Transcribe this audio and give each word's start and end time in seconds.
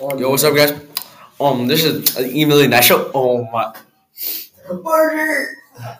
Yo, 0.00 0.30
what's 0.30 0.44
up, 0.44 0.54
guys? 0.54 0.72
Um, 1.40 1.66
this 1.66 1.84
is 1.84 2.16
an 2.16 2.34
email 2.34 2.66
night 2.68 2.84
show. 2.84 3.10
Oh 3.14 3.44
my, 3.52 3.74
Barter. 4.82 5.54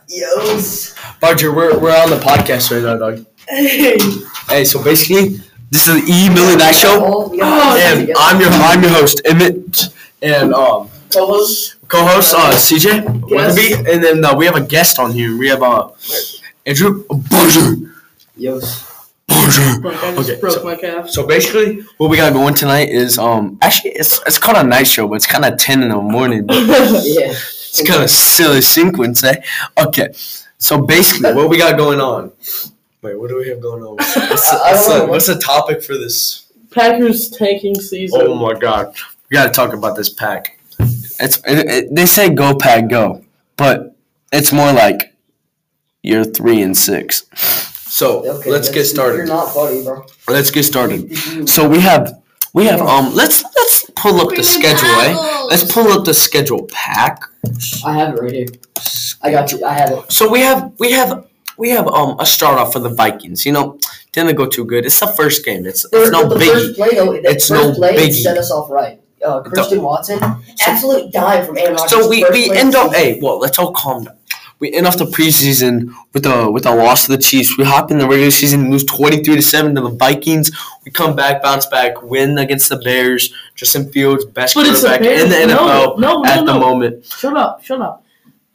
Yos. 0.08 0.94
Barger, 1.20 1.52
we're 1.54 1.78
we're 1.78 1.96
on 1.96 2.10
the 2.10 2.16
podcast 2.18 2.70
right 2.70 2.82
now, 2.82 2.96
dog. 2.96 3.24
Hey. 3.48 3.96
Hey, 4.48 4.64
so 4.64 4.82
basically, 4.82 5.38
this 5.70 5.86
is 5.88 5.96
an 5.96 6.02
email 6.08 6.56
night 6.56 6.74
show, 6.74 6.98
Oh, 7.00 7.76
and. 7.80 8.10
I'm 8.16 8.40
your 8.40 8.50
I'm 8.50 8.82
your 8.82 8.92
host 8.92 9.20
Emmett, 9.24 9.84
and 10.22 10.54
um 10.54 10.88
co-host. 11.12 11.76
co-host 11.88 12.34
uh 12.34 12.52
CJ 12.52 13.28
Weatherby, 13.30 13.90
and 13.90 14.02
then 14.02 14.24
uh, 14.24 14.34
we 14.36 14.46
have 14.46 14.56
a 14.56 14.64
guest 14.64 14.98
on 14.98 15.12
here. 15.12 15.36
We 15.36 15.48
have 15.48 15.62
uh 15.62 15.88
Andrew 16.66 17.04
Barger. 17.08 17.94
Yos. 18.36 18.87
Barger. 19.28 19.80
Like 19.80 20.02
I 20.02 20.14
just 20.16 20.30
Okay, 20.30 20.40
broke 20.40 20.52
so- 20.54 20.64
my 20.64 20.74
calf. 20.76 21.10
So 21.10 21.26
basically, 21.26 21.82
what 21.98 22.10
we 22.10 22.16
got 22.16 22.32
going 22.32 22.54
tonight 22.54 22.88
is 22.88 23.18
um 23.18 23.58
actually 23.62 23.90
it's 23.92 24.20
it's 24.26 24.38
called 24.38 24.56
a 24.56 24.64
night 24.64 24.86
show, 24.86 25.06
but 25.06 25.14
it's 25.16 25.26
kind 25.26 25.44
of 25.44 25.58
ten 25.58 25.82
in 25.82 25.90
the 25.90 25.96
morning. 25.96 26.46
Yeah. 26.48 27.32
It's 27.70 27.86
kind 27.86 28.02
of 28.02 28.10
silly 28.10 28.62
sequence, 28.62 29.22
eh? 29.22 29.40
Okay, 29.76 30.08
so 30.56 30.80
basically, 30.80 31.34
what 31.34 31.50
we 31.50 31.58
got 31.58 31.76
going 31.76 32.00
on? 32.00 32.32
Wait, 33.02 33.14
what 33.20 33.28
do 33.28 33.36
we 33.36 33.48
have 33.50 33.60
going 33.60 33.82
on? 33.84 33.96
What's, 33.96 34.16
I 34.16 34.72
what's 34.72 34.86
the, 34.88 35.06
what's 35.06 35.26
the 35.26 35.38
topic 35.38 35.82
for 35.84 35.92
this? 35.96 36.46
Packers 36.70 37.28
tanking 37.28 37.74
season. 37.78 38.20
Oh 38.24 38.34
my 38.34 38.58
god, 38.58 38.94
we 39.30 39.34
got 39.34 39.44
to 39.44 39.50
talk 39.52 39.74
about 39.74 39.96
this 39.96 40.08
pack. 40.08 40.58
It's 41.20 41.36
it, 41.46 41.68
it, 41.68 41.94
they 41.94 42.06
say 42.06 42.30
go 42.30 42.56
pack 42.56 42.88
go, 42.88 43.22
but 43.56 43.94
it's 44.32 44.50
more 44.52 44.72
like 44.72 45.14
you're 46.02 46.24
three 46.24 46.62
and 46.62 46.76
six. 46.76 47.24
So 47.98 48.06
Okay, 48.38 48.50
let's 48.54 48.68
get 48.68 48.86
that's- 48.96 49.16
You're 49.16 49.26
not 49.26 49.48
funny, 49.58 49.82
bro. 49.82 49.96
Let's 50.28 50.50
get 50.56 50.64
started. 50.72 51.00
So 51.54 51.60
we 51.74 51.80
have 51.90 52.04
we 52.58 52.62
have 52.70 52.80
um 52.94 53.06
let's 53.20 53.38
let's 53.58 53.74
pull 54.02 54.16
up 54.22 54.30
the 54.40 54.44
schedule, 54.56 54.94
eh? 55.08 55.14
Let's 55.50 55.64
pull 55.74 55.88
up 55.94 56.02
the 56.10 56.14
schedule 56.26 56.62
pack. 56.82 57.14
I 57.90 57.92
have 58.00 58.10
it 58.14 58.18
right 58.22 58.32
here. 58.40 58.46
I 59.24 59.28
got 59.36 59.50
you. 59.52 59.58
I 59.72 59.74
have 59.80 59.90
it. 59.96 60.12
So 60.18 60.22
we 60.34 60.40
have 60.48 60.60
we 60.82 60.88
have 60.98 61.10
we 61.62 61.68
have 61.76 61.86
um 61.98 62.10
a 62.20 62.26
start 62.26 62.56
off 62.60 62.72
for 62.74 62.80
the 62.86 62.92
Vikings. 63.02 63.44
You 63.46 63.52
know, 63.56 63.66
didn't 64.12 64.36
go 64.36 64.46
too 64.56 64.64
good. 64.72 64.82
It's 64.88 65.00
the 65.00 65.08
first 65.20 65.44
game. 65.44 65.66
It's 65.70 65.82
it's 65.92 66.10
no 66.16 66.20
the 66.28 66.36
biggie. 66.36 66.52
first 66.52 66.76
play 66.78 66.90
though, 66.98 67.12
the 67.12 67.30
It's 67.34 67.48
first 67.48 67.62
no 67.68 67.74
play 67.80 67.92
biggie. 67.96 68.22
set 68.26 68.36
us 68.38 68.50
off 68.56 68.70
right. 68.70 68.96
Uh, 69.26 69.40
Christian 69.42 69.82
Watson, 69.82 70.18
absolute 70.70 71.10
dime 71.12 71.42
from 71.46 71.58
Aaron 71.58 71.74
Rodgers. 71.74 71.90
So 71.90 72.08
we, 72.08 72.18
we 72.30 72.42
end 72.62 72.76
up 72.76 72.92
season. 72.92 73.14
hey, 73.14 73.20
well, 73.20 73.38
let's 73.44 73.58
all 73.58 73.72
calm 73.72 74.04
down. 74.04 74.17
We 74.60 74.72
end 74.72 74.86
off 74.86 74.98
the 74.98 75.04
preseason 75.04 75.92
with 76.12 76.26
a 76.26 76.50
with 76.50 76.66
a 76.66 76.74
loss 76.74 77.06
to 77.06 77.12
the 77.12 77.22
Chiefs. 77.22 77.56
We 77.56 77.64
hop 77.64 77.90
in 77.90 77.98
the 77.98 78.08
regular 78.08 78.30
season, 78.30 78.70
lose 78.70 78.84
twenty 78.84 79.22
three 79.22 79.36
to 79.36 79.42
seven 79.42 79.74
to 79.76 79.80
the 79.80 79.90
Vikings. 79.90 80.50
We 80.84 80.90
come 80.90 81.14
back, 81.14 81.42
bounce 81.42 81.66
back, 81.66 82.02
win 82.02 82.38
against 82.38 82.68
the 82.68 82.76
Bears. 82.76 83.32
Justin 83.54 83.90
Fields, 83.90 84.24
best 84.24 84.54
But 84.54 84.66
quarterback 84.66 85.00
in 85.02 85.28
the 85.28 85.36
NFL 85.36 85.98
no, 85.98 86.22
no, 86.22 86.24
at 86.24 86.44
the 86.44 86.54
moment. 86.54 87.04
Shut 87.04 87.36
up, 87.36 87.62
shut 87.62 87.80
up. 87.80 88.04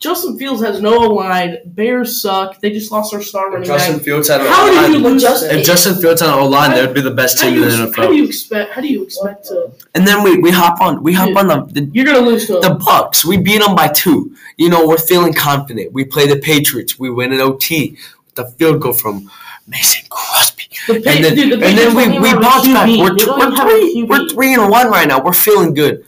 Justin 0.04 0.38
Fields 0.38 0.62
has 0.62 0.82
no 0.82 0.98
line. 0.98 1.58
Bears 1.66 2.22
suck. 2.22 2.60
They 2.60 2.72
just 2.72 2.92
lost 2.92 3.12
their 3.12 3.22
star 3.22 3.48
If 3.48 3.54
running 3.54 3.68
Justin 3.68 3.96
back. 3.96 4.04
Fields 4.06 4.28
had 4.28 4.42
an 4.42 4.48
How 4.48 4.66
did 4.68 4.78
O-line- 4.78 4.92
you 4.94 5.00
lose? 5.00 5.22
Justin- 5.22 5.58
if 5.58 5.66
Justin 5.66 5.96
Fields 5.96 6.20
had 6.22 6.30
an 6.34 6.40
O 6.40 6.46
line, 6.48 6.72
they 6.72 6.86
would 6.86 6.94
be 6.94 7.02
the 7.02 7.12
best 7.12 7.42
How 7.42 7.50
do, 7.50 7.56
team 7.56 7.64
in 7.64 7.70
the 7.70 7.86
the 7.88 7.94
how 8.02 8.08
do 8.08 8.16
you 8.16 8.26
expect? 8.26 8.74
How 8.74 8.82
do 8.82 8.88
you 8.90 9.04
expect 9.04 9.46
to? 9.48 9.72
And 9.96 10.06
then 10.06 10.22
we, 10.24 10.38
we 10.40 10.52
hop 10.52 10.82
on 10.82 11.02
we 11.02 11.14
hop 11.14 11.36
on 11.38 11.48
the, 11.48 11.62
the 11.82 11.90
You're 11.94 12.06
gonna 12.06 12.20
lose 12.20 12.48
to 12.48 12.60
the. 12.60 12.76
Bucks. 12.86 13.24
We 13.24 13.38
beat 13.38 13.62
them 13.62 13.76
by 13.76 13.88
two. 13.88 14.36
You 14.58 14.70
know, 14.70 14.86
we're 14.86 14.98
feeling 14.98 15.34
confident. 15.34 15.94
We 15.94 16.04
play 16.04 16.28
the 16.28 16.36
Patriots. 16.38 17.00
We 17.00 17.10
win 17.10 17.32
an 17.32 17.40
OT 17.40 17.92
with 18.26 18.36
the 18.36 18.46
field 18.46 18.82
goal 18.82 18.94
from 18.94 19.32
Mason 19.68 20.04
Crosby. 20.10 20.64
The 20.88 21.02
Pa- 21.02 21.10
And 21.12 21.24
then, 21.24 21.36
dude, 21.36 21.60
the 21.62 21.66
and 21.66 21.78
then 21.78 21.96
we, 21.96 22.20
we 22.20 22.34
bounce 22.34 22.68
back. 22.68 22.88
We're, 22.90 23.16
t- 23.16 23.26
we're 23.26 23.38
even 23.48 23.56
have 23.56 23.68
a 23.68 23.72
three 23.72 23.96
QB. 24.04 24.08
we're 24.10 24.30
three 24.30 24.54
and 24.54 24.70
one 24.70 24.88
right 24.92 25.08
now. 25.08 25.24
We're 25.24 25.32
feeling 25.34 25.74
good. 25.74 26.06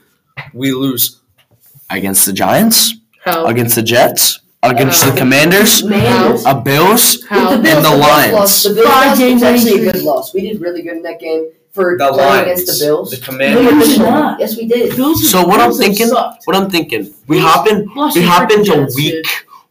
We 0.54 0.74
lose 0.74 1.22
against 1.90 2.26
the 2.26 2.34
Giants, 2.34 2.94
How? 3.26 3.46
against 3.48 3.76
the 3.76 3.82
Jets, 3.82 4.40
against 4.64 5.04
Uh, 5.04 5.10
the 5.12 5.18
Commanders, 5.18 5.84
Man, 5.84 6.38
a 6.46 6.62
Bills, 6.62 7.24
How? 7.28 7.56
the 7.56 7.58
Bills, 7.58 7.76
and 7.76 7.86
the 7.86 7.90
Bills 7.90 8.00
Lions. 8.00 8.34
lost. 8.34 8.64
The 8.64 8.74
Bills 8.76 8.88
Five 8.88 9.08
lost 9.08 9.20
game 9.20 9.34
was 9.36 9.44
actually 9.44 9.88
a 9.88 9.92
good 9.92 10.04
loss. 10.04 10.34
We 10.34 10.42
did 10.42 10.62
really 10.62 10.82
good 10.84 10.98
in 10.98 11.02
that 11.04 11.20
game 11.20 11.48
for 11.74 11.98
the 11.98 12.08
playing 12.12 12.18
Lions, 12.30 12.62
against 12.62 12.80
the 12.80 12.86
Bills. 12.86 13.10
the 13.12 13.18
No, 13.18 13.24
Commanders. 13.26 13.88
you 13.90 13.98
did 13.98 14.00
not. 14.02 14.40
Yes, 14.40 14.58
we 14.58 14.68
did. 14.68 14.96
Bills, 14.96 15.30
So 15.30 15.46
what 15.46 15.60
I'm 15.60 15.74
thinking- 15.74 16.08
sucked. 16.08 16.44
What 16.46 16.56
I'm 16.56 16.70
thinking, 16.70 17.12
we 17.28 17.38
Bills 17.38 17.50
hop 17.52 17.68
in. 17.68 17.90
We 17.96 18.12
to 18.14 18.22
hop 18.28 18.52
into 18.52 18.88
week. 18.96 19.12
dude. 19.14 19.26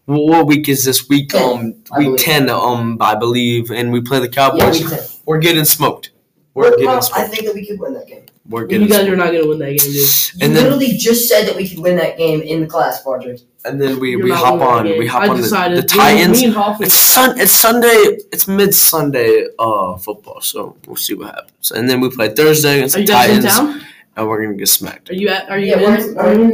What 0.06 0.22
what 0.28 0.47
week 0.47 0.69
is 0.69 0.84
this 0.84 1.09
week? 1.09 1.31
Ten, 1.31 1.43
Um, 1.43 1.64
week 1.97 2.06
believe. 2.06 2.19
ten. 2.19 2.50
Um, 2.50 2.98
I 3.00 3.14
believe, 3.14 3.70
and 3.70 3.91
we 3.93 4.00
play 4.03 4.19
the 4.20 4.28
Cowboys. 4.28 4.82
we 4.82 4.88
did. 4.91 5.00
We're 5.25 5.38
getting 5.38 5.64
smoked. 5.64 6.10
We're 6.54 6.64
Well, 6.64 6.70
getting 6.72 6.88
I 6.91 7.00
smoked. 7.00 7.31
think 7.34 7.47
that 7.47 7.54
we 7.54 7.64
could 7.66 7.81
win 7.81 7.94
that 7.94 8.06
game. 8.06 8.23
We're 8.49 8.69
You 8.69 8.87
guys 8.87 9.09
are 9.09 9.16
not 9.16 9.32
gonna 9.32 9.47
win 9.47 9.59
that 9.60 9.69
game, 9.78 9.78
dude. 9.78 9.94
You 9.94 10.06
And 10.43 10.55
then- 10.55 10.65
literally 10.65 10.88
just 10.99 11.28
said 11.28 11.47
that 11.49 11.56
we 11.56 11.66
could 11.69 11.78
win 11.78 11.97
that 11.97 12.19
game 12.19 12.43
in 12.43 12.60
the 12.60 12.66
class, 12.66 13.03
Barger. 13.03 13.37
And 13.65 13.81
then 13.81 13.99
we, 13.99 14.10
You're 14.10 14.22
we 14.25 14.31
hop 14.31 14.60
on. 14.60 14.84
We 14.99 15.06
hop 15.06 15.22
I 15.22 15.28
on 15.28 15.37
the, 15.37 15.43
decided. 15.43 15.78
the 15.78 15.82
Me- 15.82 15.88
Titans. 15.88 16.38
Me 16.41 16.44
and 16.47 16.55
Hoffman 16.55 16.87
It's 16.87 16.94
sun. 16.94 17.41
It's 17.41 17.53
Sunday. 17.53 18.19
It's 18.31 18.47
mid 18.47 18.75
Sunday. 18.75 19.47
Uh, 19.59 19.97
football. 19.97 20.43
So 20.43 20.77
we'll 20.87 20.97
see 20.97 21.15
what 21.15 21.28
happens. 21.34 21.71
And 21.71 21.88
then 21.88 22.03
we 22.03 22.10
play 22.10 22.28
Thursday 22.34 22.77
against 22.77 22.97
Are 22.97 22.99
the 22.99 23.03
you 23.05 23.09
guys 23.09 23.31
in 23.31 23.43
Titans, 23.43 23.82
and 24.16 24.28
we're 24.28 24.44
gonna 24.44 24.59
get 24.59 24.69
smacked. 24.69 25.09
Are 25.09 25.15
you 25.15 25.28
at? 25.28 25.49
Are 25.49 25.59
you 25.59 25.69
Yeah, 25.69 25.78
in? 25.94 26.11
in, 26.11 26.19
Are 26.19 26.34
you, 26.34 26.43
in 26.43 26.50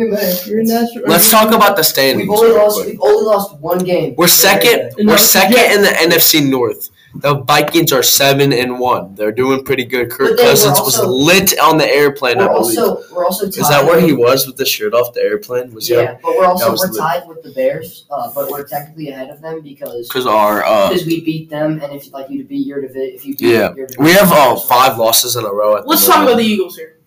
you're 0.47 0.61
in 0.61 0.67
Nashville? 0.69 1.03
Let's 1.09 1.27
you- 1.33 1.39
talk 1.39 1.53
about 1.53 1.77
the 1.77 1.83
standings. 1.83 2.29
We've 2.29 2.39
only 2.39 2.53
lost. 2.53 2.77
quick. 2.77 2.89
We've 2.93 3.01
only 3.03 3.25
lost 3.25 3.59
one 3.59 3.79
game. 3.79 4.15
We're 4.17 4.29
second. 4.29 4.93
We're 5.05 5.19
second 5.19 5.59
in 5.75 5.83
the 5.83 5.89
NFC 5.89 6.49
North. 6.49 6.91
The 7.13 7.43
Vikings 7.43 7.93
are 7.93 8.05
seven 8.05 8.53
and 8.53 8.79
one. 8.79 9.17
They're 9.17 9.33
doing 9.33 9.65
pretty 9.65 9.85
good. 9.85 10.11
Kirk 10.11 10.31
But 10.31 10.37
then 10.37 10.47
we're 10.47 10.51
Cousins 10.53 10.81
was 10.81 10.99
lit 11.05 11.59
on 11.59 11.77
the 11.77 11.85
airplane. 11.87 12.39
We're 12.39 12.45
I 12.49 12.53
believe. 12.53 12.79
also 12.79 13.15
we're 13.15 13.25
also 13.25 13.47
tied. 13.47 13.59
Is 13.59 13.69
that 13.69 13.85
where 13.85 14.01
he 14.01 14.13
was 14.13 14.47
with 14.47 14.57
the 14.57 14.65
shirt 14.65 14.95
off 14.95 15.13
the 15.13 15.21
airplane? 15.21 15.75
Was 15.75 15.91
Yeah, 15.91 16.19
but 16.23 16.37
we're 16.37 16.45
also 16.47 16.71
we're 16.71 16.77
lit. 16.89 16.97
tied 16.99 17.27
with 17.29 17.43
the 17.43 17.51
Bears, 17.51 18.07
uh, 18.13 18.31
but 18.33 18.49
we're 18.49 18.65
technically 18.67 19.09
ahead 19.09 19.29
of 19.31 19.41
them 19.43 19.61
because 19.61 20.07
Because 20.09 20.27
our 20.27 20.65
uh, 20.65 20.89
because 20.91 21.05
we 21.05 21.25
beat 21.25 21.51
them, 21.51 21.81
and 21.83 21.93
if 21.93 22.05
you'd 22.05 22.13
like 22.15 22.31
you 22.31 22.39
to 22.39 22.49
beat 22.49 22.65
your 22.67 22.81
division, 22.81 23.13
if 23.17 23.27
you 23.27 23.35
beat 23.37 23.41
Yeah. 23.49 23.75
your 23.75 23.87
division, 23.89 24.05
we 24.05 24.13
have 24.13 24.31
uh, 24.31 24.55
five 24.57 24.97
losses 24.97 25.35
in 25.35 25.45
a 25.45 25.53
row. 25.53 25.77
At 25.79 25.89
Let's 25.89 26.07
talk 26.07 26.23
about 26.23 26.37
the 26.37 26.45
Eagles 26.45 26.77
here. 26.77 26.99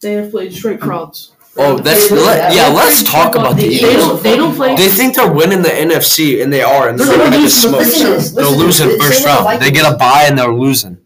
They 0.00 0.14
have 0.14 0.30
played 0.30 0.54
straight 0.54 0.80
frauds. 0.82 1.32
Oh, 1.56 1.78
that's 1.78 2.08
They- 2.08 2.16
let, 2.16 2.52
yeah. 2.54 2.68
Let's 2.68 3.02
talk 3.04 3.34
about 3.36 3.56
the. 3.56 3.64
Eagles. 3.66 3.80
They 3.80 3.96
don't. 3.96 4.22
They 4.22 4.36
don't 4.36 4.54
play. 4.56 4.74
They 4.74 4.88
think 4.88 5.14
they're 5.14 5.30
winning 5.32 5.62
the 5.62 5.68
NFC, 5.68 6.42
and 6.42 6.52
they 6.52 6.62
are, 6.62 6.88
and 6.88 6.98
they're, 6.98 7.06
They're 7.06 7.16
gonna 7.18 7.30
gonna 7.30 7.36
get 7.42 7.44
the 7.44 7.50
smoked. 7.50 7.78
Listen 7.84 8.06
to 8.06 8.12
this, 8.12 8.30
They'll 8.32 8.50
listen 8.50 8.58
to 8.60 8.64
lose 8.66 8.80
in 8.80 8.88
this, 8.88 8.96
first 8.98 9.10
listen 9.10 9.22
the 9.44 9.44
round. 9.50 9.62
They 9.62 9.70
get 9.70 9.80
a 9.86 9.96
Vikings. 9.96 9.98
bye, 9.98 10.24
and 10.28 10.38
they're 10.38 10.52
losing. 10.52 10.98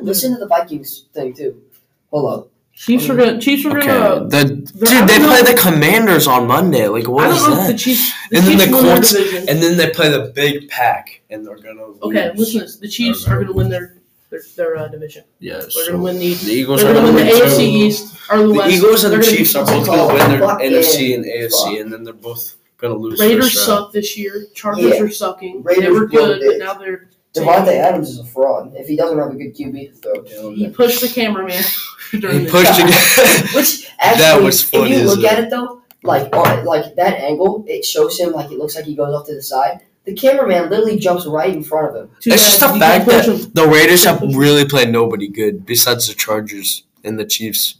Listen 0.00 0.32
to 0.34 0.38
the 0.40 0.46
Vikings 0.48 1.04
thing 1.14 1.32
too. 1.34 1.62
Hold 2.10 2.32
up. 2.40 2.48
Chiefs 2.74 3.08
are 3.08 3.14
gonna. 3.16 3.40
Chiefs 3.40 3.64
are 3.66 3.78
Okay, 3.78 3.86
gonna. 3.86 4.28
the, 4.28 4.44
dude, 4.44 4.74
don't 4.80 5.06
they 5.06 5.18
know. 5.20 5.28
play 5.28 5.42
the 5.42 5.54
Commanders 5.60 6.26
on 6.26 6.48
Monday. 6.48 6.88
Like, 6.88 7.06
what 7.06 7.26
I 7.26 7.28
don't 7.28 7.50
know 7.50 7.60
if 7.60 7.66
the 7.68 7.72
that? 7.74 7.78
Chiefs. 7.78 8.12
The 8.30 8.36
And 8.38 8.46
then 8.46 8.58
Chiefs 8.58 8.64
the 8.66 8.72
win 8.76 8.84
their 8.84 8.94
Colts- 8.96 9.12
division. 9.12 9.48
And 9.48 9.62
then 9.62 9.76
they 9.76 9.90
play 9.90 10.08
the 10.10 10.32
big 10.34 10.68
pack, 10.68 11.20
and 11.30 11.46
they're 11.46 11.58
gonna. 11.58 11.82
Okay, 12.02 12.32
lose. 12.34 12.54
listen. 12.56 12.80
The 12.80 12.88
Chiefs 12.88 13.28
are 13.28 13.38
gonna 13.40 13.52
win 13.52 13.68
their 13.68 13.94
their, 14.32 14.40
their 14.56 14.76
uh, 14.76 14.88
division. 14.88 15.22
Yes. 15.38 15.72
They're 15.74 15.92
gonna 15.92 16.02
win 16.02 16.18
the. 16.18 16.34
The 16.34 16.50
Eagles 16.52 16.80
They're 16.82 16.90
are 16.90 16.94
gonna 16.94 17.12
win 17.12 17.26
the 17.26 17.32
win 17.32 17.42
AFC 17.42 17.56
too. 17.58 17.62
East 17.62 18.16
or 18.30 18.38
the, 18.38 18.46
The 18.48 18.52
West. 18.54 18.72
Eagles 18.74 19.04
and 19.04 19.12
They're 19.12 19.20
the 19.20 19.26
gonna 19.26 19.36
Chiefs 19.36 19.54
are 19.54 19.64
both 19.66 19.88
Oh, 19.88 20.08
gonna 20.08 20.14
win 20.14 20.30
their 20.30 20.48
fuck 20.48 20.60
NFC 20.60 21.08
yeah. 21.10 21.14
and 21.16 21.24
AFC, 21.26 21.50
Fuck. 21.64 21.78
and 21.80 21.92
then 21.92 22.02
they're 22.04 22.14
both 22.14 22.54
gonna 22.78 22.94
lose. 22.94 23.20
Raiders 23.20 23.52
first 23.52 23.68
round. 23.68 23.78
suck 23.84 23.92
this 23.92 24.16
year. 24.18 24.46
Chargers 24.54 24.84
Yeah. 24.84 25.02
are 25.02 25.08
sucking. 25.10 25.62
Raiders 25.62 25.84
they 25.84 25.90
were 25.90 26.06
blow 26.08 26.26
good, 26.26 26.40
dick. 26.40 26.58
but 26.58 26.64
now 26.64 26.74
they're. 26.74 27.08
Davante 27.34 27.68
Adams 27.68 28.10
is 28.10 28.18
a 28.18 28.26
fraud. 28.26 28.72
If 28.76 28.88
he 28.88 28.94
doesn't 28.96 29.18
have 29.18 29.30
a 29.30 29.34
good 29.34 29.54
QB 29.56 30.02
though. 30.02 30.12
throw 30.22 30.50
to 30.50 30.54
He 30.54 30.64
him, 30.64 30.72
pushed 30.74 31.00
the 31.00 31.08
cameraman. 31.08 31.62
during 32.20 32.40
He 32.40 32.44
the 32.46 32.50
pushed 32.50 32.74
shot. 32.78 32.90
it. 32.90 33.54
which 33.54 33.90
actually, 33.98 34.18
That 34.22 34.42
was 34.42 34.62
funny 34.64 34.92
if 34.92 34.98
you 34.98 35.04
as 35.04 35.16
look 35.16 35.24
hell. 35.24 35.38
at 35.38 35.44
it 35.44 35.48
though, 35.50 35.80
like 36.02 36.34
on 36.36 36.64
like 36.66 36.94
that 36.96 37.14
angle, 37.20 37.64
it 37.66 37.86
shows 37.86 38.18
him 38.20 38.32
like 38.32 38.50
it 38.52 38.58
looks 38.58 38.76
like 38.76 38.84
he 38.84 38.94
goes 38.94 39.14
off 39.14 39.26
to 39.28 39.34
the 39.34 39.40
side. 39.42 39.80
The 40.04 40.14
cameraman 40.14 40.68
literally 40.70 40.98
jumps 40.98 41.26
right 41.26 41.54
in 41.54 41.62
front 41.62 41.88
of 41.90 42.02
him. 42.02 42.10
Too 42.20 42.30
It's 42.32 42.42
just 42.42 42.60
the 42.60 42.78
fact 42.78 43.06
that 43.06 43.50
the 43.54 43.66
Raiders 43.68 44.04
have 44.04 44.20
really 44.20 44.64
played 44.64 44.90
nobody 44.90 45.28
good 45.28 45.64
besides 45.64 46.08
the 46.08 46.14
Chargers 46.14 46.82
and 47.04 47.18
the 47.18 47.24
Chiefs, 47.24 47.76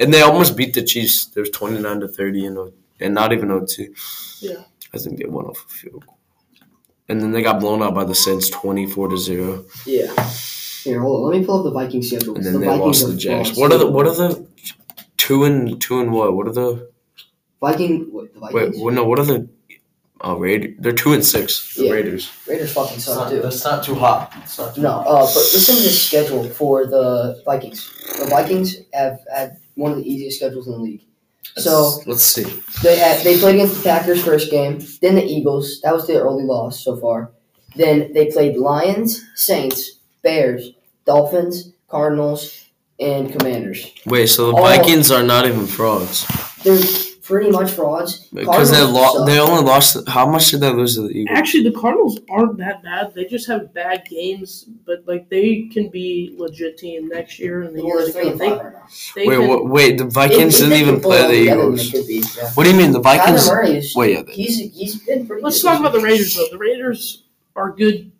and 0.00 0.12
they 0.12 0.22
almost 0.22 0.56
beat 0.56 0.72
the 0.74 0.82
Chiefs. 0.82 1.26
There's 1.26 1.50
twenty 1.50 1.78
nine 1.78 2.00
to 2.00 2.08
thirty 2.08 2.46
and 2.46 2.56
O- 2.56 2.62
oh, 2.62 2.72
and 3.00 3.14
not 3.14 3.32
even 3.34 3.50
oh 3.50 3.60
OT. 3.60 3.88
Yeah. 4.40 4.62
I 4.94 4.98
think 4.98 5.18
they 5.18 5.26
won 5.26 5.44
off 5.44 5.62
a 5.66 5.68
field 5.68 6.06
goal, 6.06 6.16
and 7.10 7.20
then 7.20 7.32
they 7.32 7.42
got 7.42 7.60
blown 7.60 7.82
out 7.82 7.94
by 7.94 8.04
the 8.04 8.14
Saints 8.14 8.48
twenty 8.48 8.86
four 8.86 9.08
to 9.08 9.18
zero, 9.18 9.64
Yeah. 9.84 10.14
Here, 10.84 11.00
hold 11.00 11.24
on. 11.26 11.30
Let 11.32 11.40
me 11.40 11.44
pull 11.46 11.58
up 11.58 11.64
the 11.64 11.70
Viking 11.72 12.02
schedule. 12.02 12.36
and 12.36 12.44
the 12.44 12.50
then 12.52 12.60
they 12.60 12.66
Vikings 12.66 13.02
lost 13.02 13.12
the 13.12 13.16
Jags. 13.18 13.58
What 13.58 13.72
are 13.72 13.78
the 13.78 13.86
what 13.90 14.06
are 14.06 14.14
the 14.14 14.46
two 15.18 15.44
and 15.44 15.78
two 15.82 16.00
and 16.00 16.12
what? 16.12 16.34
What 16.34 16.48
are 16.48 16.52
the 16.52 16.90
Viking? 17.60 18.06
What, 18.10 18.32
the 18.32 18.40
wait? 18.40 18.52
Vikings? 18.52 18.82
What, 18.82 18.94
no, 18.94 19.04
what 19.04 19.18
are 19.18 19.24
the 19.26 19.48
uh, 20.24 20.34
Raiders? 20.36 20.74
They're 20.78 20.92
two 20.92 21.12
and 21.12 21.24
six. 21.24 21.74
The 21.74 21.84
Yeah. 21.86 21.92
Raiders. 21.92 22.30
Raiders 22.46 22.72
fucking 22.72 22.98
suck 23.00 23.30
too. 23.30 23.40
that's 23.40 23.64
not 23.64 23.82
too 23.84 23.94
hot. 23.94 24.32
It's 24.42 24.58
not 24.58 24.74
too 24.74 24.82
No, 24.82 24.90
uh, 25.00 25.20
but 25.26 25.34
listen 25.34 25.76
to 25.76 25.82
this 25.82 26.06
schedule 26.06 26.44
for 26.48 26.86
the 26.86 27.40
Vikings. 27.44 27.90
The 28.18 28.26
Vikings 28.26 28.76
have 28.92 29.20
had 29.34 29.56
one 29.74 29.92
of 29.92 29.98
the 29.98 30.10
easiest 30.10 30.38
schedules 30.38 30.66
in 30.66 30.72
the 30.74 30.78
league. 30.78 31.02
So 31.56 31.82
Let's- 31.88 32.06
let's 32.06 32.22
see. 32.24 32.46
they 32.82 32.96
had 32.96 33.22
they 33.24 33.38
played 33.38 33.54
against 33.56 33.76
the 33.76 33.82
Packers 33.82 34.22
first 34.22 34.50
game, 34.50 34.84
then 35.00 35.14
the 35.16 35.24
Eagles. 35.24 35.80
That 35.82 35.94
was 35.94 36.06
their 36.06 36.22
early 36.22 36.44
loss 36.44 36.82
so 36.84 36.96
far. 36.96 37.30
Then 37.76 38.12
they 38.12 38.26
played 38.26 38.56
Lions, 38.56 39.22
Saints, 39.34 39.98
Bears, 40.22 40.72
Dolphins, 41.06 41.72
Cardinals, 41.88 42.52
and 43.00 43.32
Commanders. 43.32 43.86
Wait, 44.06 44.26
so 44.28 44.48
the 44.48 44.56
Oh. 44.58 44.62
Vikings 44.62 45.10
are 45.10 45.22
not 45.22 45.46
even 45.46 45.66
frauds 45.66 46.26
They're 46.64 46.76
pretty 47.28 47.50
much 47.50 47.70
frauds. 47.72 48.26
because 48.32 48.70
they 48.70 48.80
lost. 48.82 49.26
They 49.26 49.38
only 49.38 49.62
lost. 49.62 50.08
How 50.08 50.26
much 50.28 50.50
did 50.50 50.60
they 50.60 50.70
lose 50.72 50.94
to 50.96 51.02
the 51.02 51.10
Eagles? 51.10 51.38
Actually, 51.38 51.64
the 51.70 51.78
Cardinals 51.78 52.18
aren't 52.30 52.56
that 52.56 52.82
bad. 52.82 53.14
They 53.14 53.26
just 53.26 53.46
have 53.48 53.72
bad 53.74 54.06
games, 54.08 54.64
but 54.86 55.04
like 55.06 55.28
they 55.28 55.68
can 55.72 55.88
be 55.90 56.34
legit 56.38 56.78
team 56.78 57.08
next 57.08 57.38
year 57.38 57.62
and 57.62 57.76
the 57.76 57.84
Well, 57.84 57.98
they're 57.98 58.24
years 58.24 58.38
to 58.38 58.44
and 58.44 58.60
come. 58.60 58.72
They, 59.14 59.20
they 59.22 59.28
Wait, 59.28 59.36
can, 59.38 59.48
what, 59.48 59.66
wait. 59.68 59.98
The 59.98 60.06
Vikings 60.06 60.60
If- 60.60 60.66
if 60.66 60.68
didn't 60.70 60.88
even 60.88 61.00
play 61.00 61.22
the 61.26 61.52
Eagles. 61.52 61.94
it 61.94 62.06
be, 62.08 62.24
yeah. 62.36 62.50
What 62.54 62.64
do 62.64 62.70
you 62.70 62.76
mean 62.76 62.92
the 62.92 63.00
Vikings? 63.00 63.46
Kyler 63.48 63.54
Murray 63.54 63.76
is. 63.76 63.94
Wait, 63.94 64.16
yeah. 64.16 64.22
They, 64.22 64.32
He's 64.32 64.58
he's 64.74 64.96
been 65.04 65.26
pretty. 65.26 65.42
Let's 65.42 65.62
good 65.62 65.68
talk 65.68 65.80
about 65.80 65.92
the. 65.92 66.00
Raiders 66.00 66.34
though. 66.34 66.48
The 66.50 66.58
Raiders 66.58 67.24
are 67.54 67.70
good. 67.72 68.10